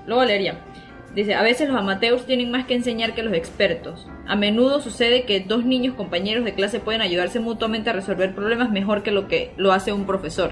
[0.07, 0.59] Lo voy a leer ya.
[1.15, 4.05] Dice, a veces los amateurs tienen más que enseñar que los expertos.
[4.27, 8.69] A menudo sucede que dos niños compañeros de clase pueden ayudarse mutuamente a resolver problemas
[8.69, 10.51] mejor que lo que lo hace un profesor.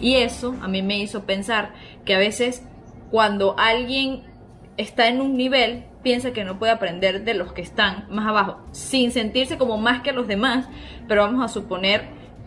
[0.00, 1.72] Y eso a mí me hizo pensar
[2.04, 2.62] que a veces
[3.10, 4.24] cuando alguien
[4.76, 8.58] está en un nivel piensa que no puede aprender de los que están más abajo,
[8.72, 10.68] sin sentirse como más que los demás,
[11.08, 12.02] pero vamos a suponer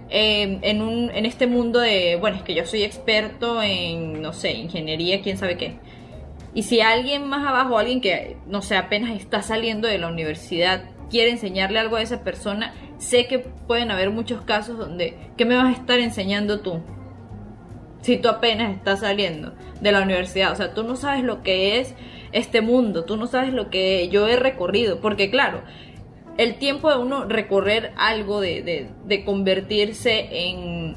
[0.09, 4.33] eh, en, un, en este mundo de, bueno, es que yo soy experto en, no
[4.33, 5.79] sé, ingeniería, quién sabe qué.
[6.55, 10.85] Y si alguien más abajo, alguien que, no sé, apenas está saliendo de la universidad,
[11.09, 15.57] quiere enseñarle algo a esa persona, sé que pueden haber muchos casos donde, ¿qué me
[15.57, 16.81] vas a estar enseñando tú?
[17.99, 21.81] Si tú apenas estás saliendo de la universidad, o sea, tú no sabes lo que
[21.81, 21.93] es
[22.31, 25.61] este mundo, tú no sabes lo que yo he recorrido, porque claro,
[26.37, 30.95] el tiempo de uno recorrer algo, de, de, de convertirse en,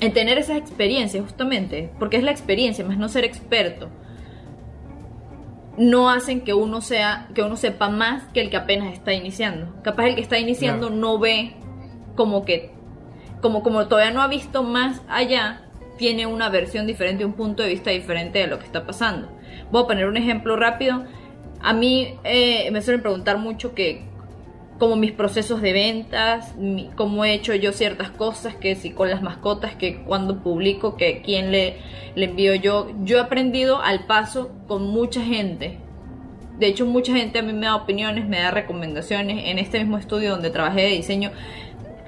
[0.00, 3.90] en tener esa experiencia, justamente, porque es la experiencia, más no ser experto
[5.80, 9.80] no hacen que uno sea que uno sepa más que el que apenas está iniciando.
[9.82, 11.00] Capaz el que está iniciando Claro.
[11.00, 11.54] no ve
[12.16, 12.72] como que
[13.40, 15.62] como como todavía no ha visto más allá,
[15.96, 19.32] tiene una versión diferente, un punto de vista diferente de lo que está pasando.
[19.70, 21.04] Voy a poner un ejemplo rápido.
[21.62, 24.04] A mí eh, me suelen preguntar mucho que
[24.80, 29.10] como mis procesos de ventas, mi- cómo he hecho yo ciertas cosas, que si con
[29.10, 31.76] las mascotas, que cuando publico, que quién le,
[32.16, 32.90] le envío yo.
[33.04, 35.78] Yo he aprendido al paso con mucha gente.
[36.58, 39.44] De hecho, mucha gente a mí me da opiniones, me da recomendaciones.
[39.48, 41.30] En este mismo estudio donde trabajé de diseño,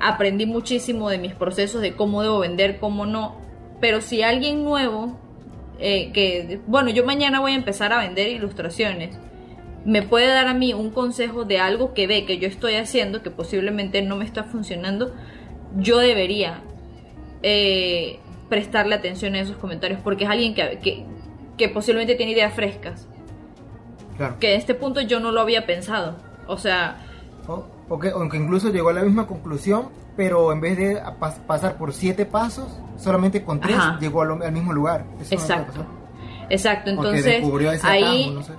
[0.01, 3.37] aprendí muchísimo de mis procesos, de cómo debo vender, cómo no.
[3.81, 5.19] Pero si alguien nuevo,
[5.79, 9.19] eh, que, bueno, yo mañana voy a empezar a vender ilustraciones,
[9.85, 13.23] me puede dar a mí un consejo de algo que ve que yo estoy haciendo,
[13.23, 15.12] que posiblemente no me está funcionando,
[15.77, 16.61] yo debería
[17.42, 21.05] eh, prestarle atención a esos comentarios porque es alguien que, que,
[21.57, 23.09] que posiblemente tiene ideas frescas.
[24.16, 24.37] Claro.
[24.38, 26.16] Que en este punto yo no lo había pensado.
[26.47, 26.99] O sea,
[27.49, 31.03] O, o que, o que incluso llegó a la misma conclusión, pero en vez de
[31.18, 32.68] pas- pasar por siete pasos,
[32.99, 33.99] solamente con tres Ajá.
[33.99, 35.05] llegó al, al mismo lugar.
[35.21, 35.85] Eso exacto.
[36.51, 37.42] Exacto, entonces
[37.83, 38.53] ahí atajo, no sé.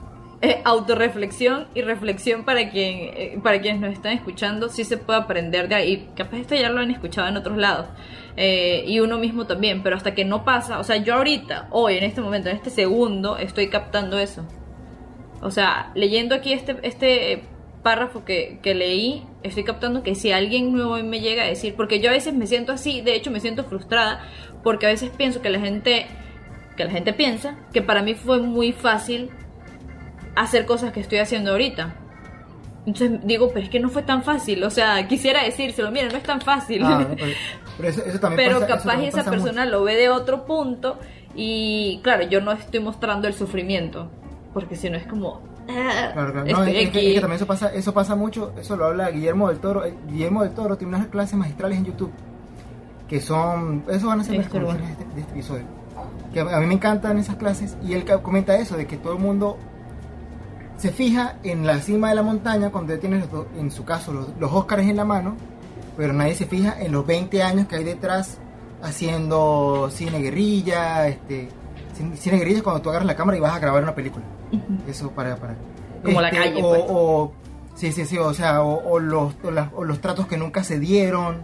[0.45, 5.19] Eh, autorreflexión y reflexión para quien eh, para quienes nos están escuchando sí se puede
[5.19, 6.09] aprender de ahí.
[6.17, 7.87] Capaz esto ya lo han escuchado en otros lados
[8.35, 11.95] eh, y uno mismo también pero hasta que no pasa o sea yo ahorita hoy
[11.95, 14.45] en este momento en este segundo estoy captando eso.
[15.41, 17.43] O sea leyendo aquí este este eh,
[17.81, 22.01] párrafo que, que leí estoy captando que si alguien nuevo me llega a decir porque
[22.01, 24.21] yo a veces me siento así de hecho me siento frustrada
[24.61, 26.05] porque a veces pienso que la gente
[26.75, 29.29] que la gente piensa que para mí fue muy fácil
[30.35, 31.95] hacer cosas que estoy haciendo ahorita.
[32.85, 34.63] Entonces digo, pero es que no fue tan fácil.
[34.63, 36.83] O sea, quisiera decírselo, mira, no es tan fácil.
[36.83, 37.07] Ah,
[37.77, 39.43] pero, eso, eso también pero pasa- eso capaz también esa pasa mucho.
[39.43, 40.99] persona lo ve de otro punto
[41.35, 44.09] y claro, yo no estoy mostrando el sufrimiento.
[44.53, 45.41] Porque si no es como...
[45.69, 46.45] ah, Claro, claro.
[46.51, 49.09] No, es, es que, es que también eso pasa, eso pasa mucho, eso lo habla
[49.09, 49.85] Guillermo del Toro.
[49.85, 52.11] Eh, Guillermo del Toro tiene unas clases magistrales en YouTube
[53.07, 55.63] que son, eso van a ser las conclusiones de este, de este episodio.
[56.33, 59.19] Que a, mí me encantan esas clases y él comenta eso, de que todo el
[59.19, 59.57] mundo
[60.77, 64.11] se fija en la cima de la montaña cuando ya tienes, los en su caso,
[64.13, 65.35] los, los Óscares en la mano,
[65.97, 68.37] pero nadie se fija en los 20 años que hay detrás
[68.81, 71.49] haciendo cine guerrilla, este,
[72.15, 74.25] cine, guerrilla es cuando tú agarras la cámara y vas a grabar una película.
[74.87, 75.35] Eso para...
[75.37, 75.55] para
[76.03, 76.83] Como la calle, O, pues.
[76.87, 77.31] o-
[77.75, 80.79] sí, sí, sí, o sea, o, o los, o, o los tratos que nunca se
[80.79, 81.37] dieron,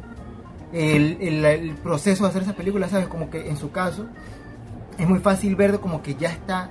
[0.74, 3.08] el, el- el proceso de hacer esa película, ¿sabes?
[3.08, 4.06] Como que en su caso
[4.98, 6.70] es muy fácil ver como que ya está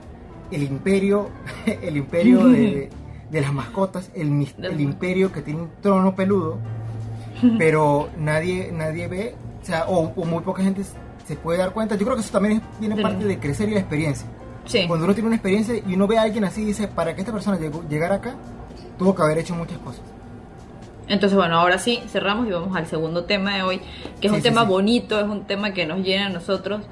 [0.50, 1.28] el imperio,
[1.82, 2.90] el imperio de,
[3.30, 6.58] de las mascotas, el, el imperio que tiene un trono peludo,
[7.58, 10.82] pero nadie, nadie ve, o sea, o, o muy poca gente
[11.26, 11.94] se puede dar cuenta.
[11.96, 14.26] Yo creo que eso también es- viene parte de crecer y la experiencia.
[14.64, 14.86] Sí.
[14.86, 17.32] Cuando uno tiene una experiencia y uno ve a alguien así, dice, para que esta
[17.32, 18.34] persona llegó, llegara acá,
[18.98, 20.02] tuvo que haber hecho muchas cosas.
[21.06, 23.80] Entonces, bueno, ahora sí, cerramos y vamos al segundo tema de hoy,
[24.20, 24.68] que es Sí, un sí, tema sí.
[24.68, 26.82] bonito, es un tema que nos llena a nosotros.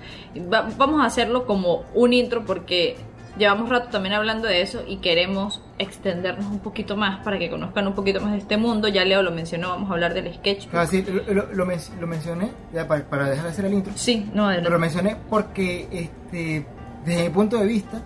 [0.50, 2.96] Va- vamos a hacerlo como un intro porque
[3.38, 7.86] llevamos rato también hablando de eso y queremos extendernos un poquito más para que conozcan
[7.86, 8.88] un poquito más de este mundo.
[8.88, 10.68] Ya Leo lo mencionó, vamos a hablar del sketch.
[10.68, 13.74] Claro, sí, lo, lo- lo men- lo mencioné, ya para, para dejar de hacer el
[13.74, 16.66] intro, Sí, no, pero lo mencioné porque este,
[17.04, 18.00] desde mi punto de vista,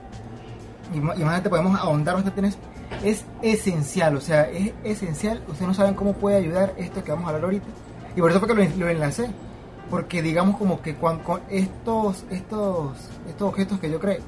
[0.94, 2.58] y, más adelante podemos ahondar bastante en eso,
[3.04, 7.26] es esencial, o sea, es esencial, ustedes no saben cómo puede ayudar esto que vamos
[7.26, 7.66] a hablar ahorita,
[8.16, 9.30] y por eso fue que lo, lo enlacé,
[9.88, 12.96] porque digamos como que con estos, estos,
[13.28, 14.18] estos objetos que yo creo,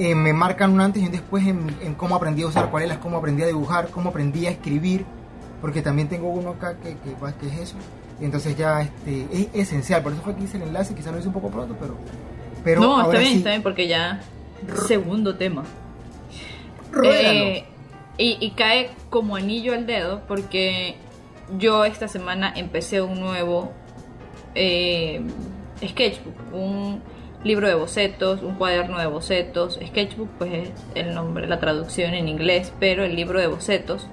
[0.00, 2.98] eh, me marcan un antes y un después en, en cómo aprendí a usar acuarelas,
[2.98, 5.04] cómo aprendí a dibujar, cómo aprendí a escribir,
[5.60, 7.76] porque también tengo uno acá que, que, que es eso.
[8.18, 11.18] Y entonces ya este, es esencial, por eso fue que hice el enlace, quizá lo
[11.18, 11.98] hice un poco pronto, pero...
[12.64, 14.20] pero no, está bien, sí, está bien, porque ya.
[14.86, 15.64] Segundo tema.
[17.04, 17.64] Eh,
[18.16, 20.96] y, y cae como anillo al dedo porque
[21.58, 23.72] yo esta semana empecé un nuevo
[24.54, 25.22] eh,
[25.86, 27.02] sketchbook, un
[27.44, 29.78] libro de bocetos, un cuaderno de bocetos.
[29.84, 34.06] Sketchbook pues es el nombre, la traducción en inglés, pero el libro de bocetos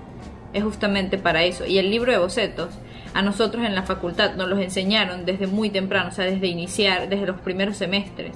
[0.54, 1.66] es justamente para eso.
[1.66, 2.70] Y el libro de bocetos
[3.14, 7.10] a nosotros en la facultad nos los enseñaron desde muy temprano, o sea, desde iniciar,
[7.10, 8.36] desde los primeros semestres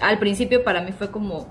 [0.00, 1.46] al principio para mí fue como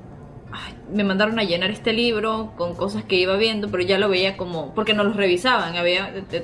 [0.91, 4.37] me mandaron a llenar este libro con cosas que iba viendo pero ya lo veía
[4.37, 5.73] como porque nos los revisaban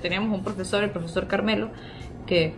[0.02, 1.72] teníamos un profesor el profesor Carmelo
[2.28, 2.54] que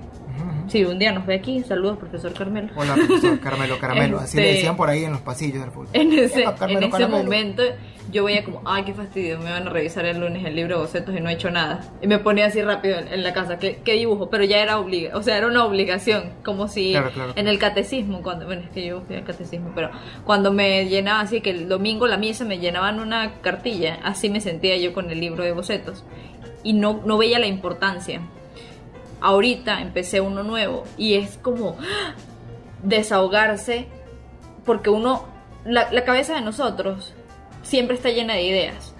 [0.67, 4.43] Si un día nos ve aquí saludos profesor Carmelo Hola, profesor Carmelo Caramelo, así le
[4.43, 5.89] Este- decían por ahí en los pasillos del fútbol.
[5.93, 7.23] en ese, Epa, Carmelo en ese Caramelo.
[7.23, 7.63] momento
[8.11, 10.81] yo veía como, ay, qué fastidio, me van a revisar el lunes el libro de
[10.81, 11.81] bocetos y no he hecho nada.
[12.01, 14.29] Y me ponía así rápido en, en la casa, ¿qué, qué dibujo?
[14.29, 17.57] Pero ya era obliga, o sea, era una obligación, como si Claro, claro, en el
[17.59, 19.89] catecismo, cuando, bueno, es que yo fui al catecismo, pero
[20.23, 24.41] cuando me llenaba así, que el domingo la misa me llenaban una cartilla, así me
[24.41, 26.03] sentía yo con el libro de bocetos.
[26.63, 28.21] Y no, no veía la importancia.
[29.25, 32.13] Ahorita empecé uno nuevo y es como ¡ah!
[32.83, 33.87] desahogarse
[34.65, 35.25] porque uno,
[35.65, 37.15] la, la cabeza de nosotros
[37.63, 38.93] siempre está llena de ideas.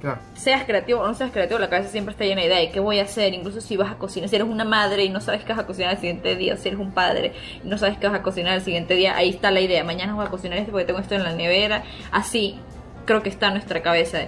[0.00, 0.18] Claro.
[0.32, 2.80] Seas creativo o no seas creativo, la cabeza siempre está llena de ideas de qué
[2.80, 5.44] voy a hacer, incluso si vas a cocinar, si eres una madre y no sabes
[5.44, 8.06] qué vas a cocinar el siguiente día, si eres un padre y no sabes qué
[8.06, 10.72] vas a cocinar el siguiente día, ahí está la idea, mañana voy a cocinar esto
[10.72, 12.58] porque tengo esto en la nevera, así
[13.04, 14.20] creo que está en nuestra cabeza,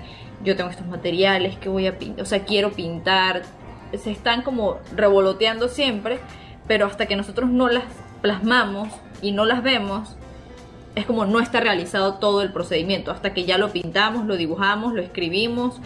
[0.44, 3.42] yo tengo estos materiales, que voy a pintar, o sea, quiero pintar,
[3.96, 6.18] se están como revoloteando siempre,
[6.66, 7.85] pero hasta que nosotros no las
[8.20, 8.88] plasmamos
[9.22, 10.16] y no las vemos,
[10.94, 14.94] es como no está realizado todo el procedimiento, hasta que ya lo pintamos, lo dibujamos,
[14.94, 15.81] lo escribimos.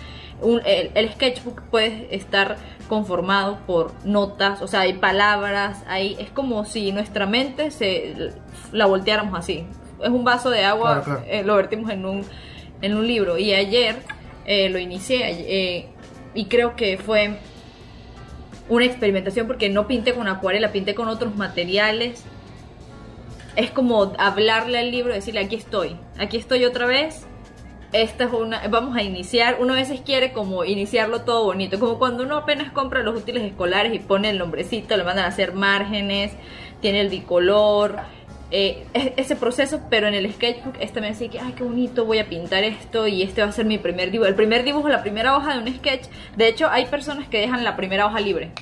[0.64, 2.56] el, el, sketchbook puede estar
[2.88, 8.32] conformado por notas, o sea, hay palabras, hay, es como si nuestra mente se
[8.72, 9.66] la volteáramos así.
[10.02, 12.24] Es un vaso de agua, eh, lo vertimos en un,
[12.80, 13.38] en un libro.
[13.38, 13.96] Y ayer
[14.44, 15.88] eh, lo inicié eh,
[16.34, 17.38] y creo que fue
[18.68, 22.24] una experimentación porque no pinté con acuarela, pinté con otros materiales.
[23.56, 27.26] Es como hablarle al libro, decirle aquí estoy, aquí estoy otra vez.
[27.92, 29.58] Esta es una, vamos a iniciar.
[29.60, 33.42] Uno a veces quiere como iniciarlo todo bonito, como cuando uno apenas compra los útiles
[33.42, 36.32] escolares y pone el nombrecito, le mandan a hacer márgenes,
[36.80, 37.98] tiene el bicolor,
[38.54, 38.84] eh,
[39.16, 42.28] ese proceso, pero en el sketchbook es también así que, ay, qué bonito, voy a
[42.28, 44.28] pintar esto y este va a ser mi primer dibujo.
[44.28, 46.06] El primer dibujo, la primera hoja de un sketch.
[46.36, 48.52] De hecho, hay personas que dejan la primera hoja libre.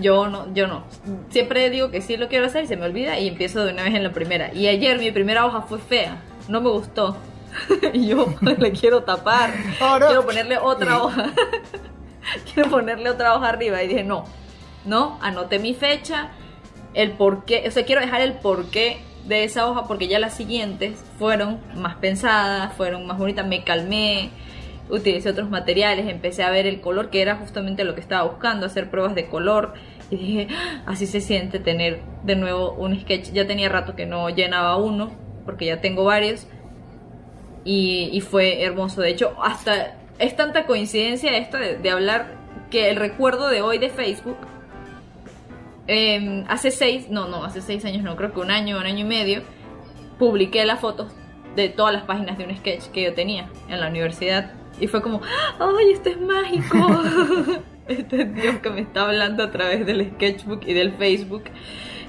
[0.00, 0.82] Yo no, yo no.
[1.30, 3.84] Siempre digo que sí lo quiero hacer y se me olvida y empiezo de una
[3.84, 4.52] vez en la primera.
[4.52, 7.16] Y ayer mi primera hoja fue fea, no me gustó.
[7.92, 9.52] y yo le quiero tapar.
[9.78, 11.32] Quiero ponerle otra hoja.
[12.52, 14.24] quiero ponerle otra hoja arriba y dije, no,
[14.84, 16.32] no, anoté mi fecha
[16.94, 21.04] el porqué, o sea, quiero dejar el porqué de esa hoja porque ya las siguientes
[21.18, 24.30] fueron más pensadas, fueron más bonitas, me calmé,
[24.90, 28.66] utilicé otros materiales, empecé a ver el color, que era justamente lo que estaba buscando,
[28.66, 29.74] hacer pruebas de color
[30.10, 34.06] y dije, ah, así se siente tener de nuevo un sketch, ya tenía rato que
[34.06, 35.12] no llenaba uno,
[35.44, 36.46] porque ya tengo varios
[37.64, 42.34] y, fue hermoso, de hecho, hasta es tanta coincidencia esto de hablar
[42.70, 44.36] que el recuerdo de hoy de Facebook
[45.86, 49.00] Em, hace seis, no, no, hace seis años no, creo que un año, un año
[49.00, 49.42] y medio,
[50.18, 51.12] publiqué las fotos
[51.56, 54.52] de todas las páginas de un sketch que yo tenía en la universidad.
[54.80, 55.20] Y fue como,
[55.58, 56.78] ¡ay, esto es mágico!
[57.88, 61.44] este es Dios que me está hablando a través del sketchbook y del Facebook.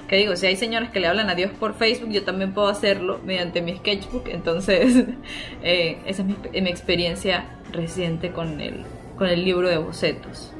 [0.08, 2.68] Que digo, si hay señores que le hablan a Dios por Facebook, yo también puedo
[2.68, 4.28] hacerlo mediante mi sketchbook.
[4.28, 5.04] Entonces,
[5.62, 8.84] eh, esa es mi, mi, experiencia reciente con el,
[9.16, 10.52] con el libro de bocetos.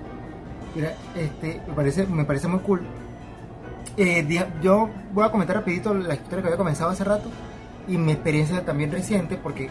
[0.74, 2.82] Mira, este, me parece, me parece muy cool
[3.96, 7.30] eh, yo voy a comentar rapidito la historia que había comenzado hace rato
[7.86, 9.70] y mi experiencia también reciente porque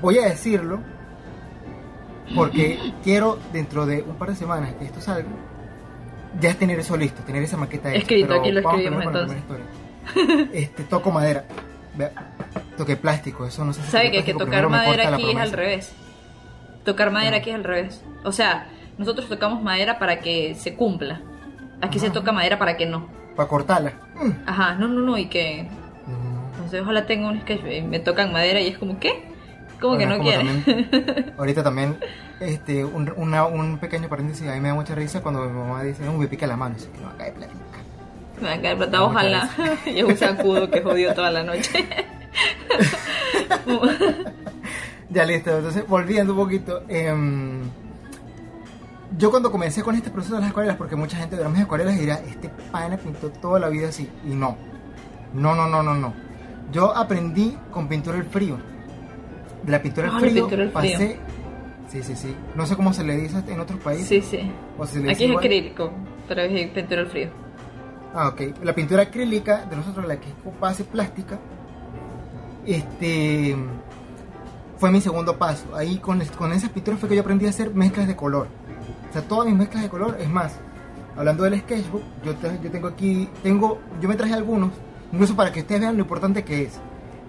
[0.00, 0.80] voy a decirlo
[2.34, 5.28] porque quiero dentro de un par de semanas que esto salga
[6.40, 7.98] ya tener eso listo, tener esa maqueta hecha.
[7.98, 9.38] Escrito, aquí lo escribimos entonces.
[10.52, 11.44] Este, toco madera,
[12.76, 15.92] toque plástico, eso no sé si ¿Sabe que, que tocar madera aquí es al revés?
[16.84, 18.02] Tocar madera aquí es al revés.
[18.24, 18.66] O sea,
[18.98, 21.20] nosotros tocamos madera para que se cumpla.
[21.80, 23.92] Aquí se toca madera para que no para cortarla.
[24.14, 24.48] Mm.
[24.48, 25.68] Ajá, no, no, no, y que.
[26.62, 29.24] No sé, ojalá tenga un sketch, me tocan madera y es como, ¿qué?
[29.80, 30.44] Como que no quiere.
[31.38, 31.98] ahorita también,
[32.40, 35.82] este, un, una, un pequeño paréntesis, a mí me da mucha risa cuando mi mamá
[35.82, 37.52] dice, no, me pica la mano, dice que no va a caer plata.
[38.40, 39.50] Me va a caer plata, ojalá.
[39.86, 41.70] y es un sacudo que jodió toda la noche.
[45.10, 46.84] ya listo, entonces volviendo un poquito.
[46.88, 47.12] Eh,
[49.18, 51.98] yo cuando comencé con este proceso de las acuarelas, porque mucha gente de mis acuarelas
[51.98, 54.08] dirá, este pana pintó toda la vida así.
[54.24, 54.56] Y no.
[55.34, 56.14] No, no, no, no, no.
[56.72, 58.58] Yo aprendí con pintura al frío.
[59.62, 61.18] De la pintura al frío, pasé.
[61.88, 62.34] Sí, sí, sí.
[62.54, 64.08] No sé cómo se le dice en otros países.
[64.08, 64.50] Sí, sí.
[65.08, 65.90] Aquí es acrílico,
[66.26, 67.30] pero es pintura al frío.
[68.14, 68.64] Ah, ok.
[68.64, 71.38] La pintura acrílica de nosotros, la que es base plástica,
[72.64, 73.56] este
[74.78, 75.76] fue mi segundo paso.
[75.76, 78.48] Ahí con, con esas pinturas fue que yo aprendí a hacer mezclas de color.
[79.12, 80.54] O sea, todas mis mezclas de color, es más,
[81.18, 84.70] hablando del sketchbook, yo, yo tengo aquí, tengo, yo me traje algunos,
[85.12, 86.80] incluso para que ustedes vean lo importante que es.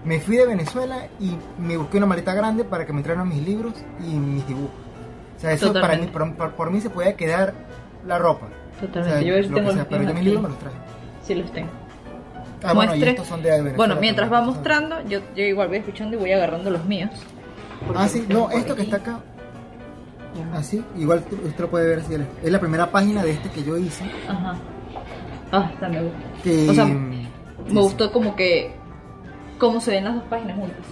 [0.02, 3.46] Me fui de Venezuela y me busqué una maleta grande para que me entraran mis
[3.46, 4.70] libros y mis dibujos.
[5.36, 7.52] O sea, eso para mí, por, mí se podía quedar
[8.06, 8.48] la ropa.
[8.80, 9.26] Totalmente.
[9.26, 10.76] yo tengo pero yo mis libros me los traje.
[11.22, 11.68] Sí, los tengo.
[12.62, 13.76] Ah, bueno, y estos son de Venezuela.
[13.76, 17.10] Bueno, mientras va mostrando, yo, yo igual voy escuchando y voy agarrando los míos.
[17.94, 19.20] Ah, sí, no, esto que está acá
[20.52, 22.14] Así, igual usted lo puede ver así.
[22.42, 24.04] Es la primera página de este que yo hice.
[24.28, 24.56] Ajá.
[25.52, 26.70] Ah, está me gusta.
[26.70, 28.74] o sea, me gustó como que
[29.58, 30.84] cómo se ven las dos páginas juntas.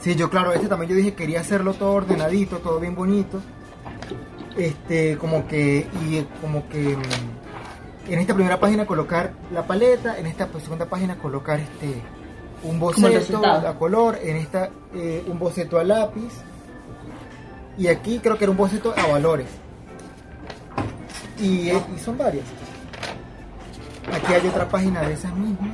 [0.00, 3.40] Sí, yo claro, este también yo dije quería hacerlo todo ordenadito, todo bien bonito.
[4.56, 10.26] Este, como que, y como que mm, en esta primera página colocar la paleta, en
[10.26, 12.02] esta pues, segunda página colocar este
[12.62, 16.32] un boceto a color, en esta eh, un boceto a lápiz
[17.78, 19.48] y aquí creo que era un boceto a valores.
[21.38, 21.70] Y,
[22.02, 22.44] son varias.
[24.12, 25.70] Aquí hay otra página de esas mismas.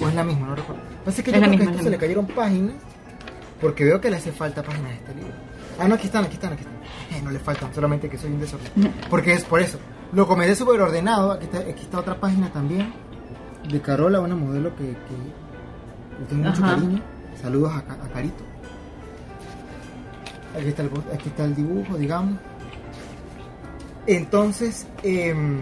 [0.00, 0.82] O es la misma, no recuerdo.
[1.04, 2.74] Parece que yo creo que a esto se le cayeron páginas.
[3.60, 5.34] Porque veo que le hace falta páginas a este libro.
[5.78, 6.80] Ah, no, aquí están, aquí están, aquí están.
[7.10, 8.94] Eh, no le faltan, solamente que soy un desorden.
[9.10, 9.78] Porque es por eso.
[10.12, 11.32] Lo comencé súper ordenado.
[11.32, 12.92] Aquí está, aquí está otra página también.
[13.68, 16.76] De Carola, una modelo que, Le tengo mucho Ajá.
[16.76, 17.02] cariño.
[17.42, 18.49] Saludos a Carito.
[20.56, 22.38] Aquí está, el, aquí está el dibujo, digamos.
[24.06, 25.58] Entonces, em,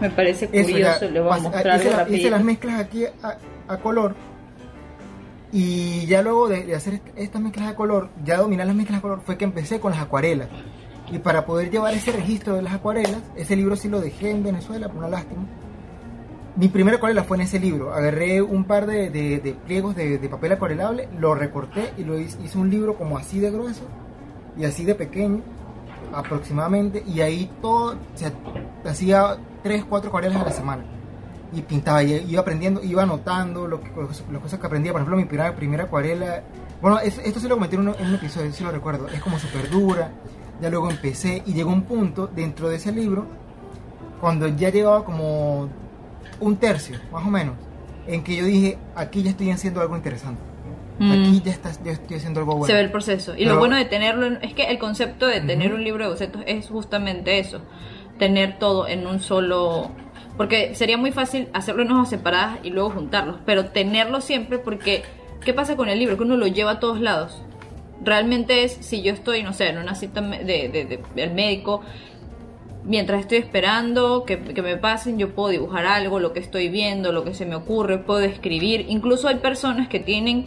[0.00, 3.38] Me parece curioso, le voy a pas- mostrar hice, la- hice las mezclas aquí a,
[3.66, 4.14] a color.
[5.50, 8.98] Y ya luego de, de hacer est- estas mezclas a color, ya dominar las mezclas
[8.98, 10.48] a color, fue que empecé con las acuarelas.
[11.10, 14.42] Y para poder llevar ese registro de las acuarelas, ese libro sí lo dejé en
[14.42, 15.42] Venezuela, por una lástima.
[16.54, 17.94] Mi primera acuarela fue en ese libro.
[17.94, 22.18] Agarré un par de, de- de pliegos de, de papel acuarelable, lo recorté y lo
[22.18, 23.82] hice, hice un libro como así de grueso
[24.58, 25.40] y así de pequeño
[26.12, 27.02] aproximadamente.
[27.06, 28.32] Y ahí todo, o sea,
[28.84, 30.84] hacía 3, 4 acuarelas a la semana.
[31.52, 33.90] Y pintaba, y iba aprendiendo, iba anotando lo que,
[34.30, 34.92] las cosas que aprendía.
[34.92, 36.42] Por ejemplo, mi primera, primera acuarela.
[36.82, 39.08] Bueno, es- esto se lo comenté en un, episodio, si lo recuerdo.
[39.08, 40.10] Es como súper dura.
[40.60, 43.26] Ya luego empecé y llegó un punto dentro de ese libro,
[44.20, 45.68] cuando ya llegaba como
[46.40, 47.54] un tercio, más o menos,
[48.08, 50.40] en que yo dije, aquí ya estoy haciendo algo interesante.
[50.98, 51.12] Mm.
[51.12, 52.66] Aquí ya, está, ya estoy haciendo algo bueno.
[52.66, 53.34] Se ve el proceso.
[53.34, 56.04] Y Pero- lo bueno de tenerlo en- es que el concepto de tener un libro
[56.04, 57.60] de bocetos es justamente eso.
[58.18, 59.90] Tener todo en un solo...
[60.36, 63.36] Porque sería muy fácil hacerlo en hojas separadas y luego juntarlos.
[63.46, 65.02] Pero tenerlo siempre porque...
[65.44, 66.16] ¿Qué pasa con el libro?
[66.16, 67.42] Que uno lo lleva a todos lados.
[68.04, 71.80] Realmente es si yo estoy, no sé, en una cita de, de- de- del médico,
[72.84, 77.12] mientras estoy esperando que, que me pasen, yo puedo dibujar algo, lo que estoy viendo,
[77.12, 78.86] lo que se me ocurre, puedo escribir.
[78.88, 80.46] Incluso hay personas que tienen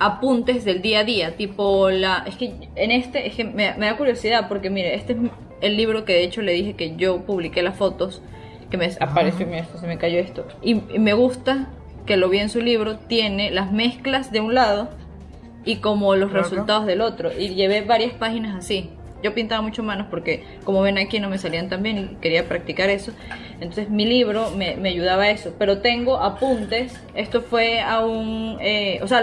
[0.00, 2.24] apuntes del día a día, tipo la...
[2.26, 5.18] Es que en este, es que me, me da curiosidad porque mire, este es
[5.60, 8.22] el libro que de hecho le dije que yo publiqué las fotos,
[8.70, 10.46] que me apareció, mira, esto, se me cayó esto.
[10.62, 11.68] Y, y me gusta
[12.06, 14.88] que lo vi en su libro, tiene las mezclas de un lado
[15.64, 17.30] y como los Claro, resultados del otro.
[17.38, 18.90] Y llevé varias páginas así.
[19.22, 22.48] Yo pintaba mucho manos porque, como ven aquí, no me salían tan bien y quería
[22.48, 23.12] practicar eso.
[23.60, 25.54] Entonces, mi libro me, me ayudaba a eso.
[25.58, 26.98] Pero tengo apuntes.
[27.14, 28.56] Esto fue a un.
[28.62, 29.22] eh, o sea,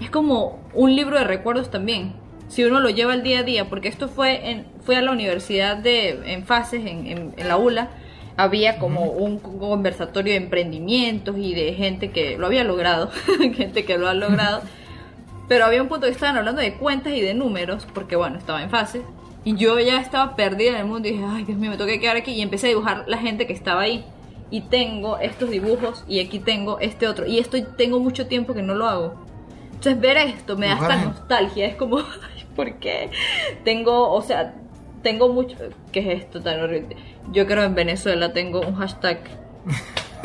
[0.00, 2.14] es como un libro de recuerdos también.
[2.48, 5.76] Si uno lo lleva al día a día, porque esto fue en, a la universidad
[5.76, 7.90] de en fases, en, en, en la ULA,
[8.36, 13.10] había como un conversatorio de emprendimientos y de gente que lo había logrado,
[13.54, 14.62] gente que lo ha logrado.
[15.48, 18.62] Pero había un punto que estaban hablando de cuentas y de números, porque bueno, estaba
[18.62, 19.02] en fase.
[19.44, 21.90] Y yo ya estaba perdida en el mundo y dije, ay Dios mío, me tengo
[21.90, 22.32] que quedar aquí.
[22.32, 24.04] Y empecé a dibujar la gente que estaba ahí.
[24.50, 27.26] Y tengo estos dibujos y aquí tengo este otro.
[27.26, 29.26] Y esto tengo mucho tiempo que no lo hago.
[29.86, 31.66] Entonces ver esto me da hasta nostalgia.
[31.66, 31.98] Es como,
[32.56, 33.10] ¿por qué?
[33.64, 34.54] Tengo, o sea,
[35.02, 35.56] tengo mucho...
[35.92, 36.96] ¿Qué es esto tan horrible?
[37.32, 39.18] Yo creo en Venezuela tengo un hashtag.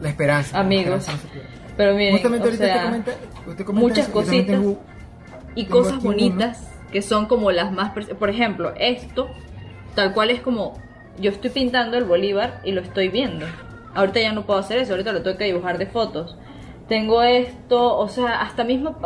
[0.00, 0.58] La esperanza.
[0.58, 1.06] Amigos.
[1.06, 1.42] La esperanza no.
[1.76, 3.10] Pero miren, Justamente o sea, comenta,
[3.46, 4.46] usted comenta muchas eso, cositas.
[4.46, 4.78] tengo-
[5.54, 6.16] y Tengo cosas aquí uno.
[6.16, 9.30] bonitas que son como las más por ejemplo esto
[9.94, 10.74] tal cual es como
[11.18, 13.46] yo estoy pintando el bolívar y lo estoy viendo
[13.94, 16.36] ahorita ya no puedo hacer eso ahorita lo tengo que dibujar de fotos
[16.88, 18.96] tengo esto o sea hasta mismo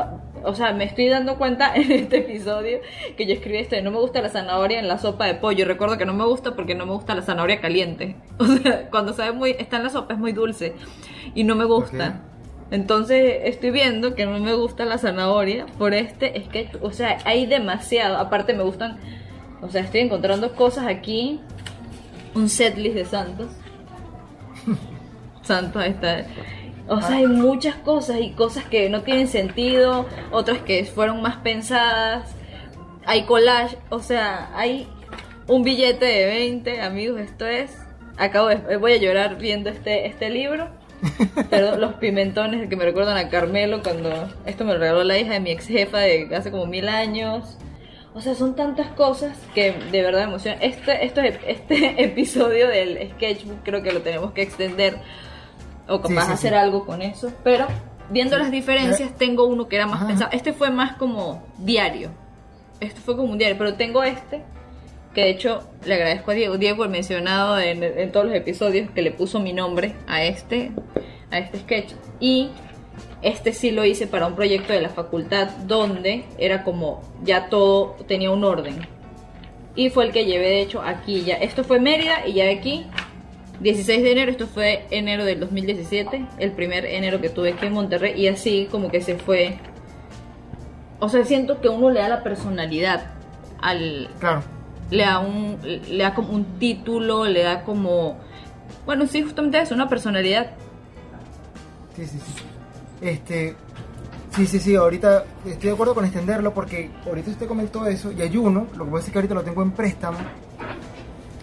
[0.42, 2.80] o sea me estoy dando cuenta en este episodio
[3.16, 5.64] que yo escribí esto de no me gusta la zanahoria en la sopa de pollo
[5.64, 9.12] recuerdo que no me gusta porque no me gusta la zanahoria caliente o sea cuando
[9.12, 10.74] sabe muy está en la sopa es muy dulce
[11.34, 12.22] y no me gusta
[12.70, 16.76] entonces estoy viendo que no me gusta la zanahoria por este sketch.
[16.80, 18.16] O sea, hay demasiado.
[18.18, 18.98] Aparte me gustan.
[19.62, 21.40] O sea, estoy encontrando cosas aquí.
[22.34, 23.48] Un setlist de Santos.
[25.42, 26.26] Santos está.
[26.88, 31.36] O sea, hay muchas cosas y cosas que no tienen sentido, otras que fueron más
[31.38, 32.34] pensadas.
[33.06, 34.86] Hay collage, o sea, hay
[35.48, 37.76] un billete de 20, amigos, esto es.
[38.16, 40.68] Acabo de, voy a llorar viendo este este libro.
[41.50, 44.10] Pero los pimentones que me recuerdan a Carmelo cuando
[44.46, 47.58] esto me lo regaló la hija de mi ex jefa de hace como mil años.
[48.14, 50.62] O sea, son tantas cosas que de verdad emocionan.
[50.62, 54.96] Este, esto es- este episodio del sketchbook creo que lo tenemos que extender
[55.88, 56.56] o capaz Sí, sí, hacer sí.
[56.56, 57.32] algo con eso.
[57.44, 57.66] Pero
[58.10, 60.30] viendo las diferencias, tengo uno que era más pensado.
[60.32, 62.10] Este fue más como diario.
[62.80, 64.42] Este fue como un diario, pero tengo este
[65.14, 68.90] que de hecho le agradezco a Diego, Diego el mencionado en, en todos los episodios
[68.90, 70.72] que le puso mi nombre a este,
[71.30, 71.92] a este sketch.
[72.20, 72.50] Y
[73.22, 77.96] este sí lo hice para un proyecto de la facultad donde era como ya todo
[78.06, 78.86] tenía un orden.
[79.74, 81.36] Y fue el que llevé de hecho aquí ya.
[81.36, 82.86] Esto fue Mérida y ya aquí
[83.60, 87.72] 16 de enero, esto fue enero del 2017, el primer enero que tuve aquí en
[87.72, 89.58] Monterrey y así como que se fue.
[90.98, 93.14] O sea, siento que uno le da la personalidad
[93.60, 94.42] al, Claro.
[94.90, 98.18] le da un le da como un título, le da como
[98.84, 100.50] bueno, sí, justamente eso, una personalidad.
[101.96, 102.42] Sí, sí, sí.
[103.00, 103.56] Este.
[104.30, 108.20] Sí, sí, sí, ahorita estoy de acuerdo con extenderlo porque ahorita usted comentó eso y
[108.20, 110.18] hay uno, lo que pasa es que ahorita lo tengo en préstamo,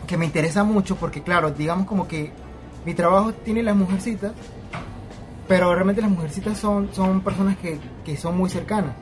[0.08, 2.32] que me interesa mucho porque, claro, digamos como que
[2.86, 4.34] mi trabajo tiene las mujercitas
[5.48, 8.94] Pero realmente las mujercitas son, son personas que, que son muy cercanas.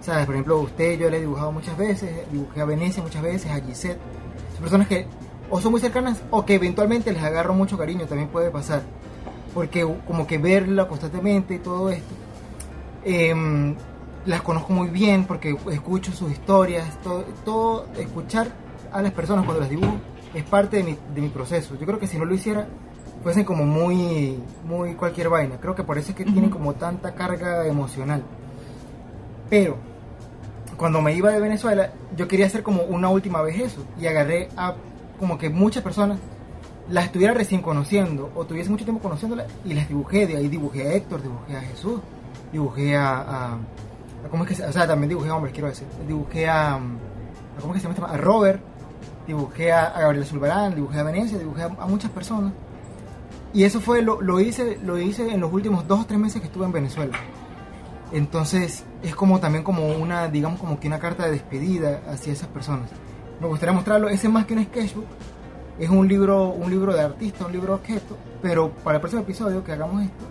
[0.00, 0.26] ¿Sabes?
[0.26, 3.60] Por ejemplo, usted yo le he dibujado muchas veces, dibujé a Venecia muchas veces, a
[3.60, 3.98] Gisette.
[4.52, 5.06] Son personas que
[5.50, 8.82] o son muy cercanas o que eventualmente les agarro mucho cariño, también puede pasar.
[9.54, 12.14] Porque como que verla constantemente y todo esto,
[13.04, 13.74] em,
[14.26, 18.48] las conozco muy bien porque escucho sus historias, todo, todo, escuchar
[18.92, 19.98] a las personas cuando las dibujo
[20.36, 21.76] es parte de mi, de mi proceso.
[21.76, 22.66] Yo creo que si no lo hiciera,
[23.22, 25.58] fuesen como muy, muy cualquier vaina.
[25.60, 28.22] Creo que por eso es que tienen como tanta carga emocional.
[29.48, 29.76] Pero
[30.76, 33.84] cuando me iba de Venezuela, yo quería hacer como una última vez eso.
[33.98, 34.74] Y agarré a
[35.18, 36.18] como que muchas personas
[36.90, 40.26] las estuviera recién conociendo o tuviese mucho tiempo conociéndolas y las dibujé.
[40.26, 42.00] De ahí dibujé a Héctor, dibujé a Jesús,
[42.52, 43.20] dibujé a.
[43.20, 43.58] a,
[44.30, 45.86] ¿Cómo es que se, O sea, también dibujé a hombres, quiero decir.
[46.06, 46.78] Dibujé a.
[47.60, 48.12] ¿Cómo es que se llama?
[48.12, 48.60] A Robert,
[49.26, 52.52] dibujé a, a Gabriela Zulbarán, dibujé a Venecia, dibujé a, a muchas personas.
[53.52, 56.40] Y eso fue, lo, lo, hice, lo hice en los últimos dos o tres meses
[56.40, 57.18] que estuve en Venezuela.
[58.12, 62.48] Entonces es como también como una, digamos como que una carta de despedida hacia esas
[62.48, 62.90] personas.
[63.40, 65.06] Me gustaría mostrarlo, ese más que un sketchbook,
[65.78, 69.22] es un libro, un libro de artista, un libro de objeto, pero para el próximo
[69.22, 70.24] episodio que hagamos esto,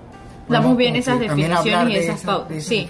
[0.48, 2.50] damos bien esas definiciones y esas pautas.
[2.50, 2.88] De sí,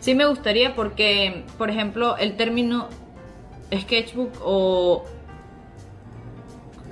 [0.00, 2.88] sí me gustaría porque, por ejemplo, el término
[3.72, 5.04] sketchbook o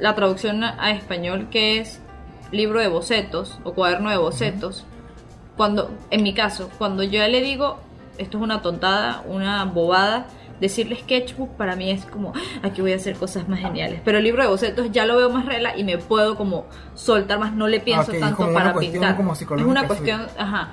[0.02, 2.00] la traducción a español que es
[2.50, 4.84] libro de bocetos o cuaderno de bocetos,
[5.56, 7.78] cuando, en mi caso, cuando yo le digo,
[8.18, 10.26] esto es una tontada, una bobada,
[10.60, 12.32] decirle sketchbook para mí es como,
[12.64, 14.00] aquí voy a hacer cosas más geniales.
[14.04, 17.38] Pero el libro de bocetos ya lo veo más regla y me puedo como soltar
[17.38, 19.16] más, no le pienso tanto para pintar.
[19.20, 20.70] es una cuestión, ajá.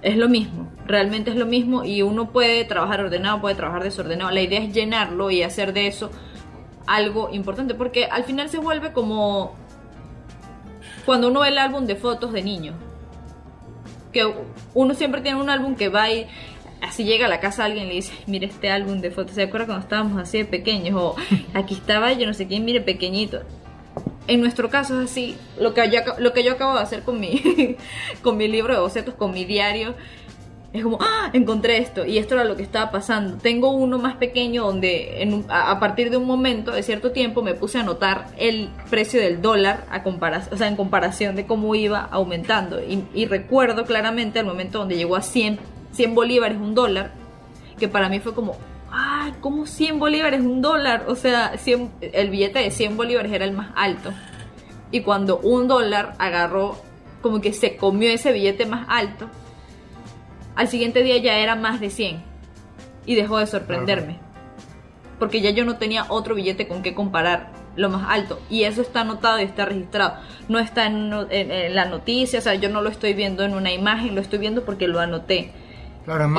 [0.00, 4.30] Es lo mismo, realmente es lo mismo y uno puede trabajar ordenado, puede trabajar desordenado.
[4.30, 6.10] La idea es llenarlo y hacer de eso
[6.90, 9.54] algo importante, porque al final se vuelve como
[11.06, 12.74] cuando uno ve el álbum de fotos de niños.
[14.12, 14.28] Que
[14.74, 16.26] uno siempre tiene un álbum que va y
[16.80, 19.42] así llega a la casa alguien y le dice, mire este álbum de fotos, ¿se
[19.42, 21.00] acuerda cuando estábamos así de pequeños?
[21.00, 21.14] O
[21.54, 23.42] aquí estaba yo no sé quién, mire pequeñito.
[24.26, 27.20] En nuestro caso es así, lo que yo, lo que yo acabo de hacer con
[27.20, 27.76] mi,
[28.22, 29.94] con mi libro de bocetos, con mi diario,
[30.72, 31.30] es como, ¡ah!
[31.32, 32.04] Encontré esto.
[32.06, 33.38] Y esto era lo que estaba pasando.
[33.38, 37.54] Tengo uno más pequeño donde en, a, partir de un momento, de cierto tiempo, me
[37.54, 41.74] puse a anotar el precio del dólar a comparación, o sea, en comparación de cómo
[41.74, 42.80] iba aumentando.
[42.80, 45.58] Y, recuerdo claramente el momento donde llegó a 100,
[45.92, 47.12] 100 bolívares un dólar,
[47.78, 48.56] que para mí fue como,
[48.92, 49.34] ¡ay!
[49.40, 51.04] ¿Cómo 100 bolívares un dólar?
[51.08, 54.12] O sea, 100, el billete de 100 bolívares era el más alto.
[54.92, 56.76] Y cuando un dólar agarró,
[57.22, 59.28] como que se comió ese billete más alto,
[60.56, 62.22] al siguiente día ya era más de 100
[63.06, 64.18] y dejó de sorprenderme.
[65.18, 68.40] Porque ya yo no tenía otro billete con que comparar lo más alto.
[68.48, 70.14] Y eso está anotado y está registrado.
[70.48, 71.10] No está en,
[71.74, 74.64] la noticia, o sea, yo no lo estoy viendo en una imagen, lo estoy viendo
[74.64, 75.52] porque lo anoté.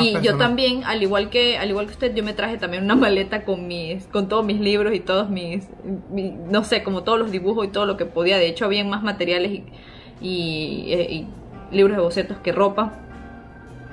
[0.01, 2.95] y yo también, al igual que al igual que usted, yo me traje también una
[3.07, 5.68] maleta con mis con todos mis libros y todos mis,
[6.09, 8.38] no sé, como todos los dibujos y todo lo que podía.
[8.38, 9.64] De hecho, había más materiales y,
[10.22, 11.26] y eh,
[11.72, 12.93] libros de bocetos que ropa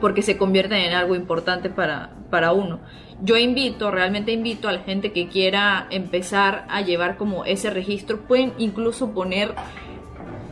[0.01, 2.81] porque se convierten en algo importante para, para uno.
[3.21, 8.21] Yo invito, realmente invito a la gente que quiera empezar a llevar como ese registro,
[8.21, 9.55] pueden incluso poner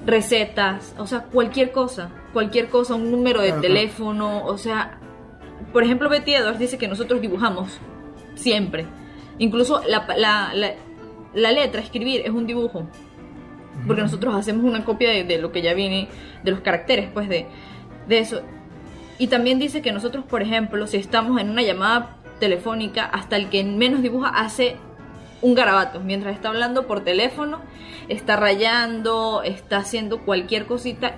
[0.04, 4.98] recetas, o sea, cualquier cosa, cualquier cosa, un número de teléfono, o sea,
[5.72, 7.78] por ejemplo, Betty Edwards dice que nosotros dibujamos
[8.34, 8.86] siempre,
[9.38, 10.52] incluso la, la,
[11.34, 12.88] la, letra, escribir, es un dibujo,
[13.86, 16.08] porque nosotros hacemos una copia de, de, lo que ya viene,
[16.42, 17.46] de los caracteres, pues, de,
[18.08, 18.42] de eso.
[19.18, 23.48] Y también dice que nosotros, por ejemplo, si estamos en una llamada telefónica, hasta el
[23.48, 24.76] que menos dibuja hace
[25.42, 26.00] un garabato.
[26.00, 27.60] Mientras está hablando por teléfono,
[28.08, 31.16] está rayando, está haciendo cualquier cosita.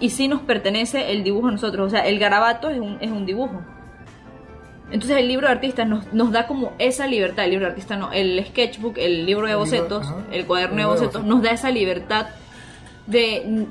[0.00, 1.88] Y sí nos pertenece el dibujo a nosotros.
[1.88, 3.62] O sea, el garabato es un, es un dibujo.
[4.90, 7.96] Entonces el libro de artistas nos, nos, da como esa libertad, el libro de artista
[7.96, 12.28] no, el sketchbook, el libro de bocetos, el cuaderno de bocetos, nos da esa libertad
[13.06, 13.66] de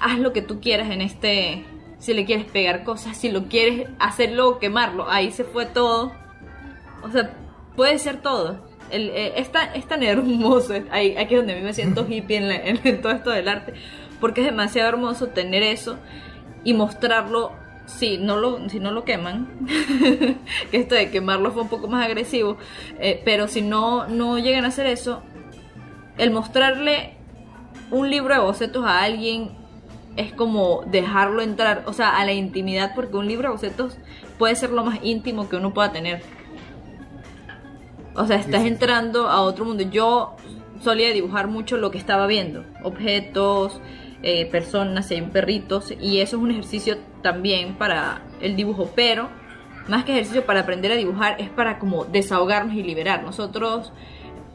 [0.00, 1.64] haz lo que tú quieras en este,
[2.06, 6.12] si le quieres pegar cosas, si lo quieres hacerlo o quemarlo, ahí se fue todo.
[7.02, 7.32] O sea,
[7.74, 8.60] puede ser todo.
[8.92, 13.00] El, eh, es, tan, hermoso, ahí, aquí es donde a mí me siento hippie en,
[13.02, 13.74] todo esto del arte,
[14.20, 15.96] porque es demasiado hermoso tener eso
[16.62, 17.50] y mostrarlo
[17.86, 19.66] si no lo, si no lo queman,
[20.70, 22.56] que esto de quemarlo fue un poco más agresivo,
[23.00, 25.24] eh, pero si no, no llegan a hacer eso,
[26.18, 27.14] el mostrarle
[27.90, 29.65] un libro de bocetos a alguien
[30.16, 33.98] es como dejarlo entrar, o sea, a la intimidad, porque un libro de bocetos
[34.38, 36.22] puede ser lo más íntimo que uno pueda tener.
[38.14, 39.82] O sea, estás entrando a otro mundo.
[39.82, 40.36] Yo
[40.82, 43.80] solía dibujar mucho lo que estaba viendo, objetos,
[44.22, 49.28] eh, personas, perritos, y eso es un ejercicio también para el dibujo, pero
[49.88, 53.22] más que ejercicio para aprender a dibujar, es para como desahogarnos y liberar.
[53.22, 53.92] Nosotros,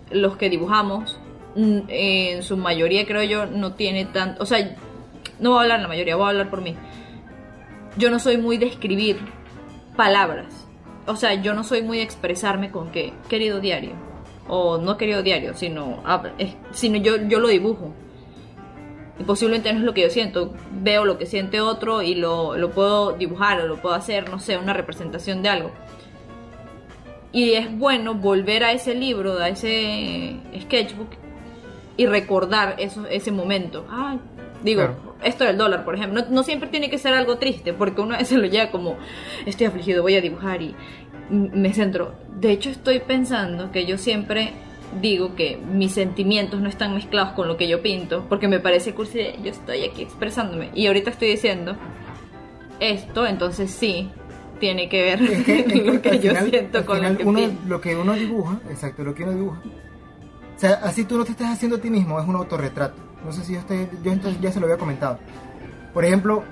[0.10, 1.20] los que dibujamos,
[1.56, 4.76] mm, en su mayoría creo yo, no tiene tanto, o sea,
[5.42, 6.76] no voy a hablar la mayoría, voy a hablar por mí.
[7.98, 9.18] Yo no soy muy de escribir
[9.98, 10.68] palabras.
[11.08, 13.92] O sea, yo no soy muy de expresarme con que, querido diario.
[14.48, 16.04] O no querido diario, sino,
[16.72, 17.92] sino yo, yo lo dibujo.
[19.20, 20.54] Y posiblemente no es lo que yo siento.
[20.72, 24.40] Veo lo que siente otro y lo, lo puedo dibujar o lo puedo hacer, no
[24.40, 25.72] sé, una representación de algo.
[27.32, 31.10] Y es bueno volver a ese libro, a ese sketchbook
[31.98, 33.86] y recordar eso, ese momento.
[33.90, 34.18] Ah,
[34.64, 34.90] digo,
[35.24, 38.38] esto del dólar, por ejemplo, no, siempre tiene que ser algo triste, porque uno veces
[38.38, 38.98] lo lleva como,
[39.46, 40.76] estoy afligido, voy a dibujar y
[41.30, 42.14] me centro.
[42.40, 44.54] De hecho, estoy pensando que yo siempre
[45.00, 48.94] digo que mis sentimientos no están mezclados con lo que yo pinto, porque me parece
[48.94, 50.70] cursi, yo estoy aquí expresándome.
[50.74, 51.76] Y ahorita estoy diciendo
[52.80, 54.10] esto, entonces sí,
[54.60, 55.22] tiene que ver
[55.86, 59.24] lo que yo siento con lo que uno, Lo que uno dibuja, exacto, lo que
[59.24, 59.62] uno dibuja.
[60.56, 63.11] O sea, así tú no te estás haciendo a ti mismo, es un autorretrato.
[63.26, 63.62] No sé si yo,
[64.04, 65.20] yo ya se lo había comentado.
[65.94, 66.44] Por ejemplo,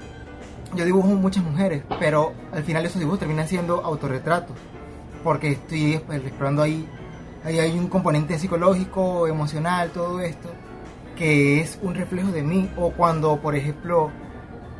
[0.76, 4.56] yo dibujo muchas mujeres, pero al final esos dibujos terminan siendo autorretratos,
[5.24, 6.88] porque estoy explorando ahí,
[7.44, 10.50] ahí hay un componente psicológico, emocional, todo esto,
[11.18, 12.70] que es un reflejo de mí.
[12.78, 14.12] O cuando, por ejemplo,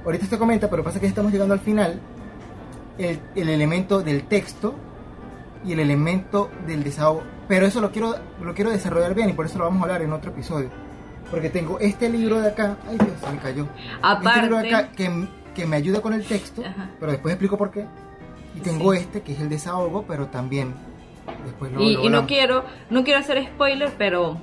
[0.06, 2.00] ahorita te comenta, pero pasa que estamos llegando al final,
[2.98, 4.76] el, el elemento del texto
[5.66, 7.24] y el elemento del desahogo.
[7.48, 10.02] Pero eso lo quiero, lo quiero desarrollar bien y por eso lo vamos a hablar
[10.04, 10.70] en otro episodio
[11.30, 13.68] porque tengo este libro de acá, ay Dios, se me cayó.
[14.02, 16.64] Aparte, este libro de acá que, que me ayuda con el texto,
[17.00, 17.86] pero después explico por qué.
[18.56, 20.74] Y tengo este que es el desahogo, pero también
[21.46, 24.42] después lo, y, y no quiero no quiero hacer spoiler, pero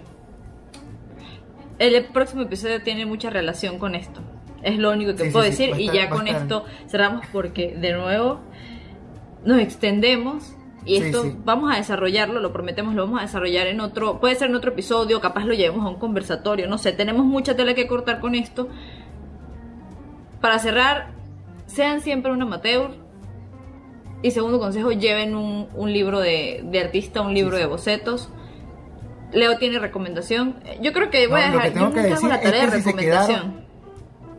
[1.79, 4.21] el próximo episodio tiene mucha relación con esto.
[4.63, 8.41] Es lo único que puedo decir y ya con esto cerramos porque de nuevo
[9.45, 10.57] nos extendemos
[10.87, 14.51] y esto vamos a desarrollarlo, lo prometemos, lo vamos a desarrollar en otro, puede ser
[14.51, 17.89] en otro episodio, capaz lo llevemos a un conversatorio, no sé, tenemos mucha tela que
[17.89, 18.69] cortar con esto.
[20.41, 21.09] Para cerrar,
[21.67, 22.91] sean siempre un amateur.
[24.23, 28.31] Y segundo consejo, lleven un, un libro de, de, artista, un libro de bocetos.
[29.33, 30.57] Leo tiene recomendación.
[30.81, 33.67] Yo creo que voy a dejar yo que decir la tarea de recomendación.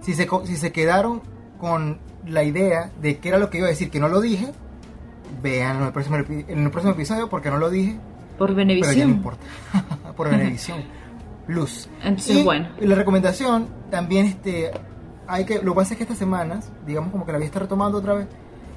[0.01, 1.21] Si se, si se quedaron
[1.59, 4.47] con la idea de qué era lo que iba a decir, que no lo dije,
[5.41, 7.97] vean en el próximo, en el próximo episodio porque no lo dije.
[8.37, 8.93] Por Benevisión.
[8.93, 9.45] Pero ya no importa.
[10.17, 10.79] por Benevisión.
[11.47, 11.89] Luz.
[12.03, 12.69] Entonces, bueno.
[12.79, 14.71] la recomendación también este
[15.27, 17.47] hay que lo que pasa es que estas semanas, digamos como que la voy a
[17.47, 18.27] estar retomando otra vez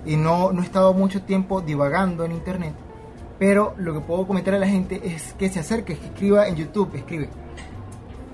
[0.06, 2.74] y no no he estado mucho tiempo divagando en internet,
[3.38, 6.56] pero lo que puedo comentar a la gente es que se acerque, que escriba en
[6.56, 7.28] YouTube, escribe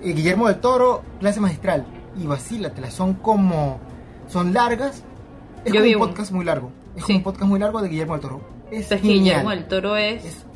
[0.03, 1.87] eh, Guillermo del Toro, clase magistral
[2.19, 3.81] y vacílatela, son como
[4.29, 5.03] son largas,
[5.65, 6.71] es como un podcast muy largo.
[6.97, 8.41] Es un podcast muy largo de Guillermo del Toro.
[8.71, 10.47] Es Guillermo del Toro es,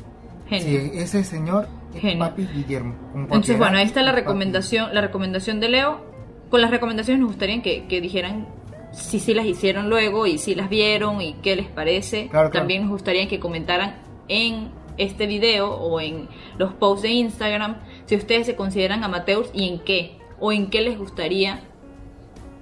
[0.47, 0.81] genio.
[0.81, 2.95] Sí, ese señor es papi Guillermo.
[3.15, 6.05] Entonces, bueno, ahí está la recomendación, la recomendación de Leo.
[6.49, 8.47] Con las recomendaciones nos gustaría que, que dijeran
[8.91, 12.29] si sí las hicieron luego y si las vieron y qué les parece.
[12.51, 16.27] También nos gustaría que comentaran en este video o en
[16.57, 20.81] los posts de Instagram si ustedes se consideran amateurs y en qué o en qué
[20.81, 21.61] les gustaría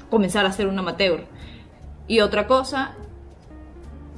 [0.10, 1.26] comenzar a ser un amateur.
[2.08, 2.96] Y otra cosa,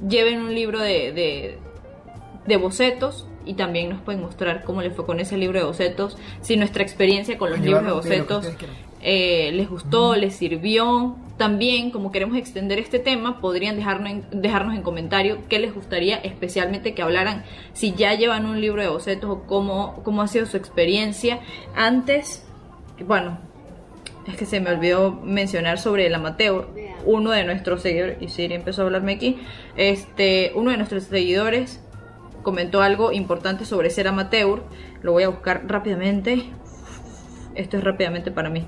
[0.08, 1.58] lleven un libro de,
[2.46, 6.16] de, bocetos y también nos pueden mostrar cómo les fue con ese libro de bocetos,
[6.42, 8.48] si nuestra experiencia con los libros de bocetos
[9.00, 11.16] eh, les gustó, les sirvió.
[11.36, 16.16] También, como queremos extender este tema, podrían dejarnos en, dejarnos en comentario qué les gustaría
[16.16, 20.46] especialmente que hablaran si ya llevan un libro de bocetos o cómo, cómo ha sido
[20.46, 21.40] su experiencia.
[21.74, 22.46] Antes,
[23.04, 23.38] bueno,
[24.26, 26.68] es que se me olvidó mencionar sobre el amateur.
[27.04, 29.40] Uno de nuestros seguidores, y Siri empezó a hablarme aquí,
[29.76, 31.80] este, uno de nuestros seguidores
[32.42, 34.62] comentó algo importante sobre ser amateur.
[35.02, 36.44] Lo voy a buscar rápidamente.
[37.54, 38.66] Esto es rápidamente para mí.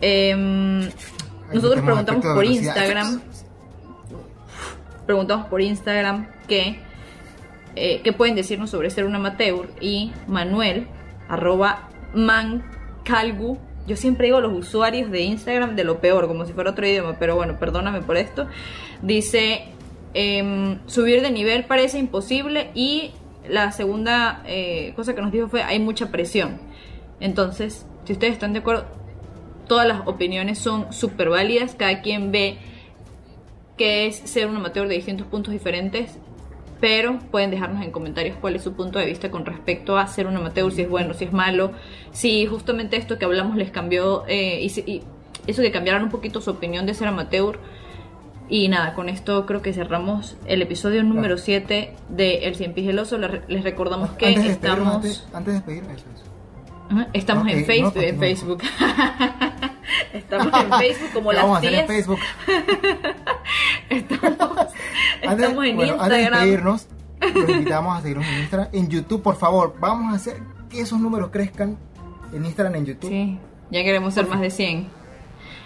[0.00, 0.80] Em,
[1.52, 3.20] nosotros preguntamos por Instagram.
[5.06, 6.80] Preguntamos por Instagram que,
[7.76, 9.68] eh, qué pueden decirnos sobre ser un amateur.
[9.80, 10.88] Y Manuel,
[11.28, 16.70] arroba mancalgu yo siempre digo los usuarios de Instagram de lo peor, como si fuera
[16.70, 18.46] otro idioma, pero bueno, perdóname por esto.
[19.02, 19.66] Dice,
[20.14, 23.12] em, subir de nivel parece imposible y
[23.48, 26.60] la segunda eh, cosa que nos dijo fue, hay mucha presión.
[27.20, 28.86] Entonces, si ustedes están de acuerdo,
[29.68, 32.58] todas las opiniones son súper válidas, cada quien ve
[33.76, 36.18] que es ser un amateur de distintos puntos diferentes,
[36.84, 40.26] pero pueden dejarnos en comentarios cuál es su punto de vista con respecto a ser
[40.26, 41.72] un amateur, si es bueno, si es malo,
[42.12, 45.02] si justamente esto que hablamos les cambió eh, y, si- y
[45.46, 47.58] eso que cambiaron un poquito su opinión de ser amateur.
[48.50, 52.88] Y nada, con esto creo que cerramos el episodio número 7 de El Cien Pies
[52.88, 53.16] y el Oso.
[53.16, 55.24] Les recordamos que antes de despedirnos, estamos...
[55.32, 56.04] antes, antes de eso.
[56.90, 58.20] Ajá, Estamos en no, Facebook, en continúa.
[58.20, 58.62] Facebook.
[60.12, 61.96] Estamos en Facebook como ¿Qué las vamos a hacer en tías.
[61.96, 62.18] Facebook?
[63.90, 64.58] Estamos,
[65.22, 66.40] Antes, estamos en bueno, antes de Instagram.
[66.40, 66.88] despedirnos,
[67.20, 68.68] los invitamos a seguirnos en Instagram.
[68.72, 70.36] En YouTube, por favor, vamos a hacer
[70.68, 71.76] que esos números crezcan
[72.32, 73.10] en Instagram, en YouTube.
[73.10, 73.38] Sí,
[73.70, 75.04] ya queremos ser más de 100.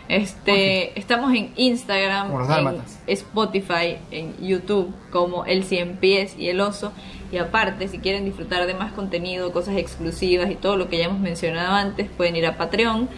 [0.09, 2.83] Este, estamos en Instagram, en.
[3.07, 6.93] Spotify, en YouTube como El Cien Pies y el Oso.
[7.31, 11.05] Y aparte, si quieren disfrutar de más contenido, cosas exclusivas y todo lo que ya
[11.05, 13.11] hemos mencionado antes, pueden ir a Patreon,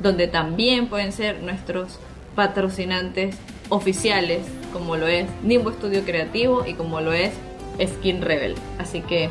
[0.00, 1.98] donde también pueden ser nuestros
[2.34, 3.38] patrocinantes
[3.70, 4.42] oficiales,
[4.74, 7.32] como lo es Nimbo Estudio Creativo y como lo es
[7.80, 8.56] Skin Rebel.
[8.78, 9.30] Así que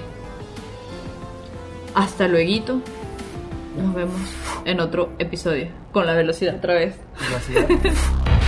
[1.93, 2.81] hasta luego.
[3.77, 4.21] Nos vemos
[4.65, 6.95] en otro episodio con la velocidad otra vez.
[7.29, 7.67] Gracias.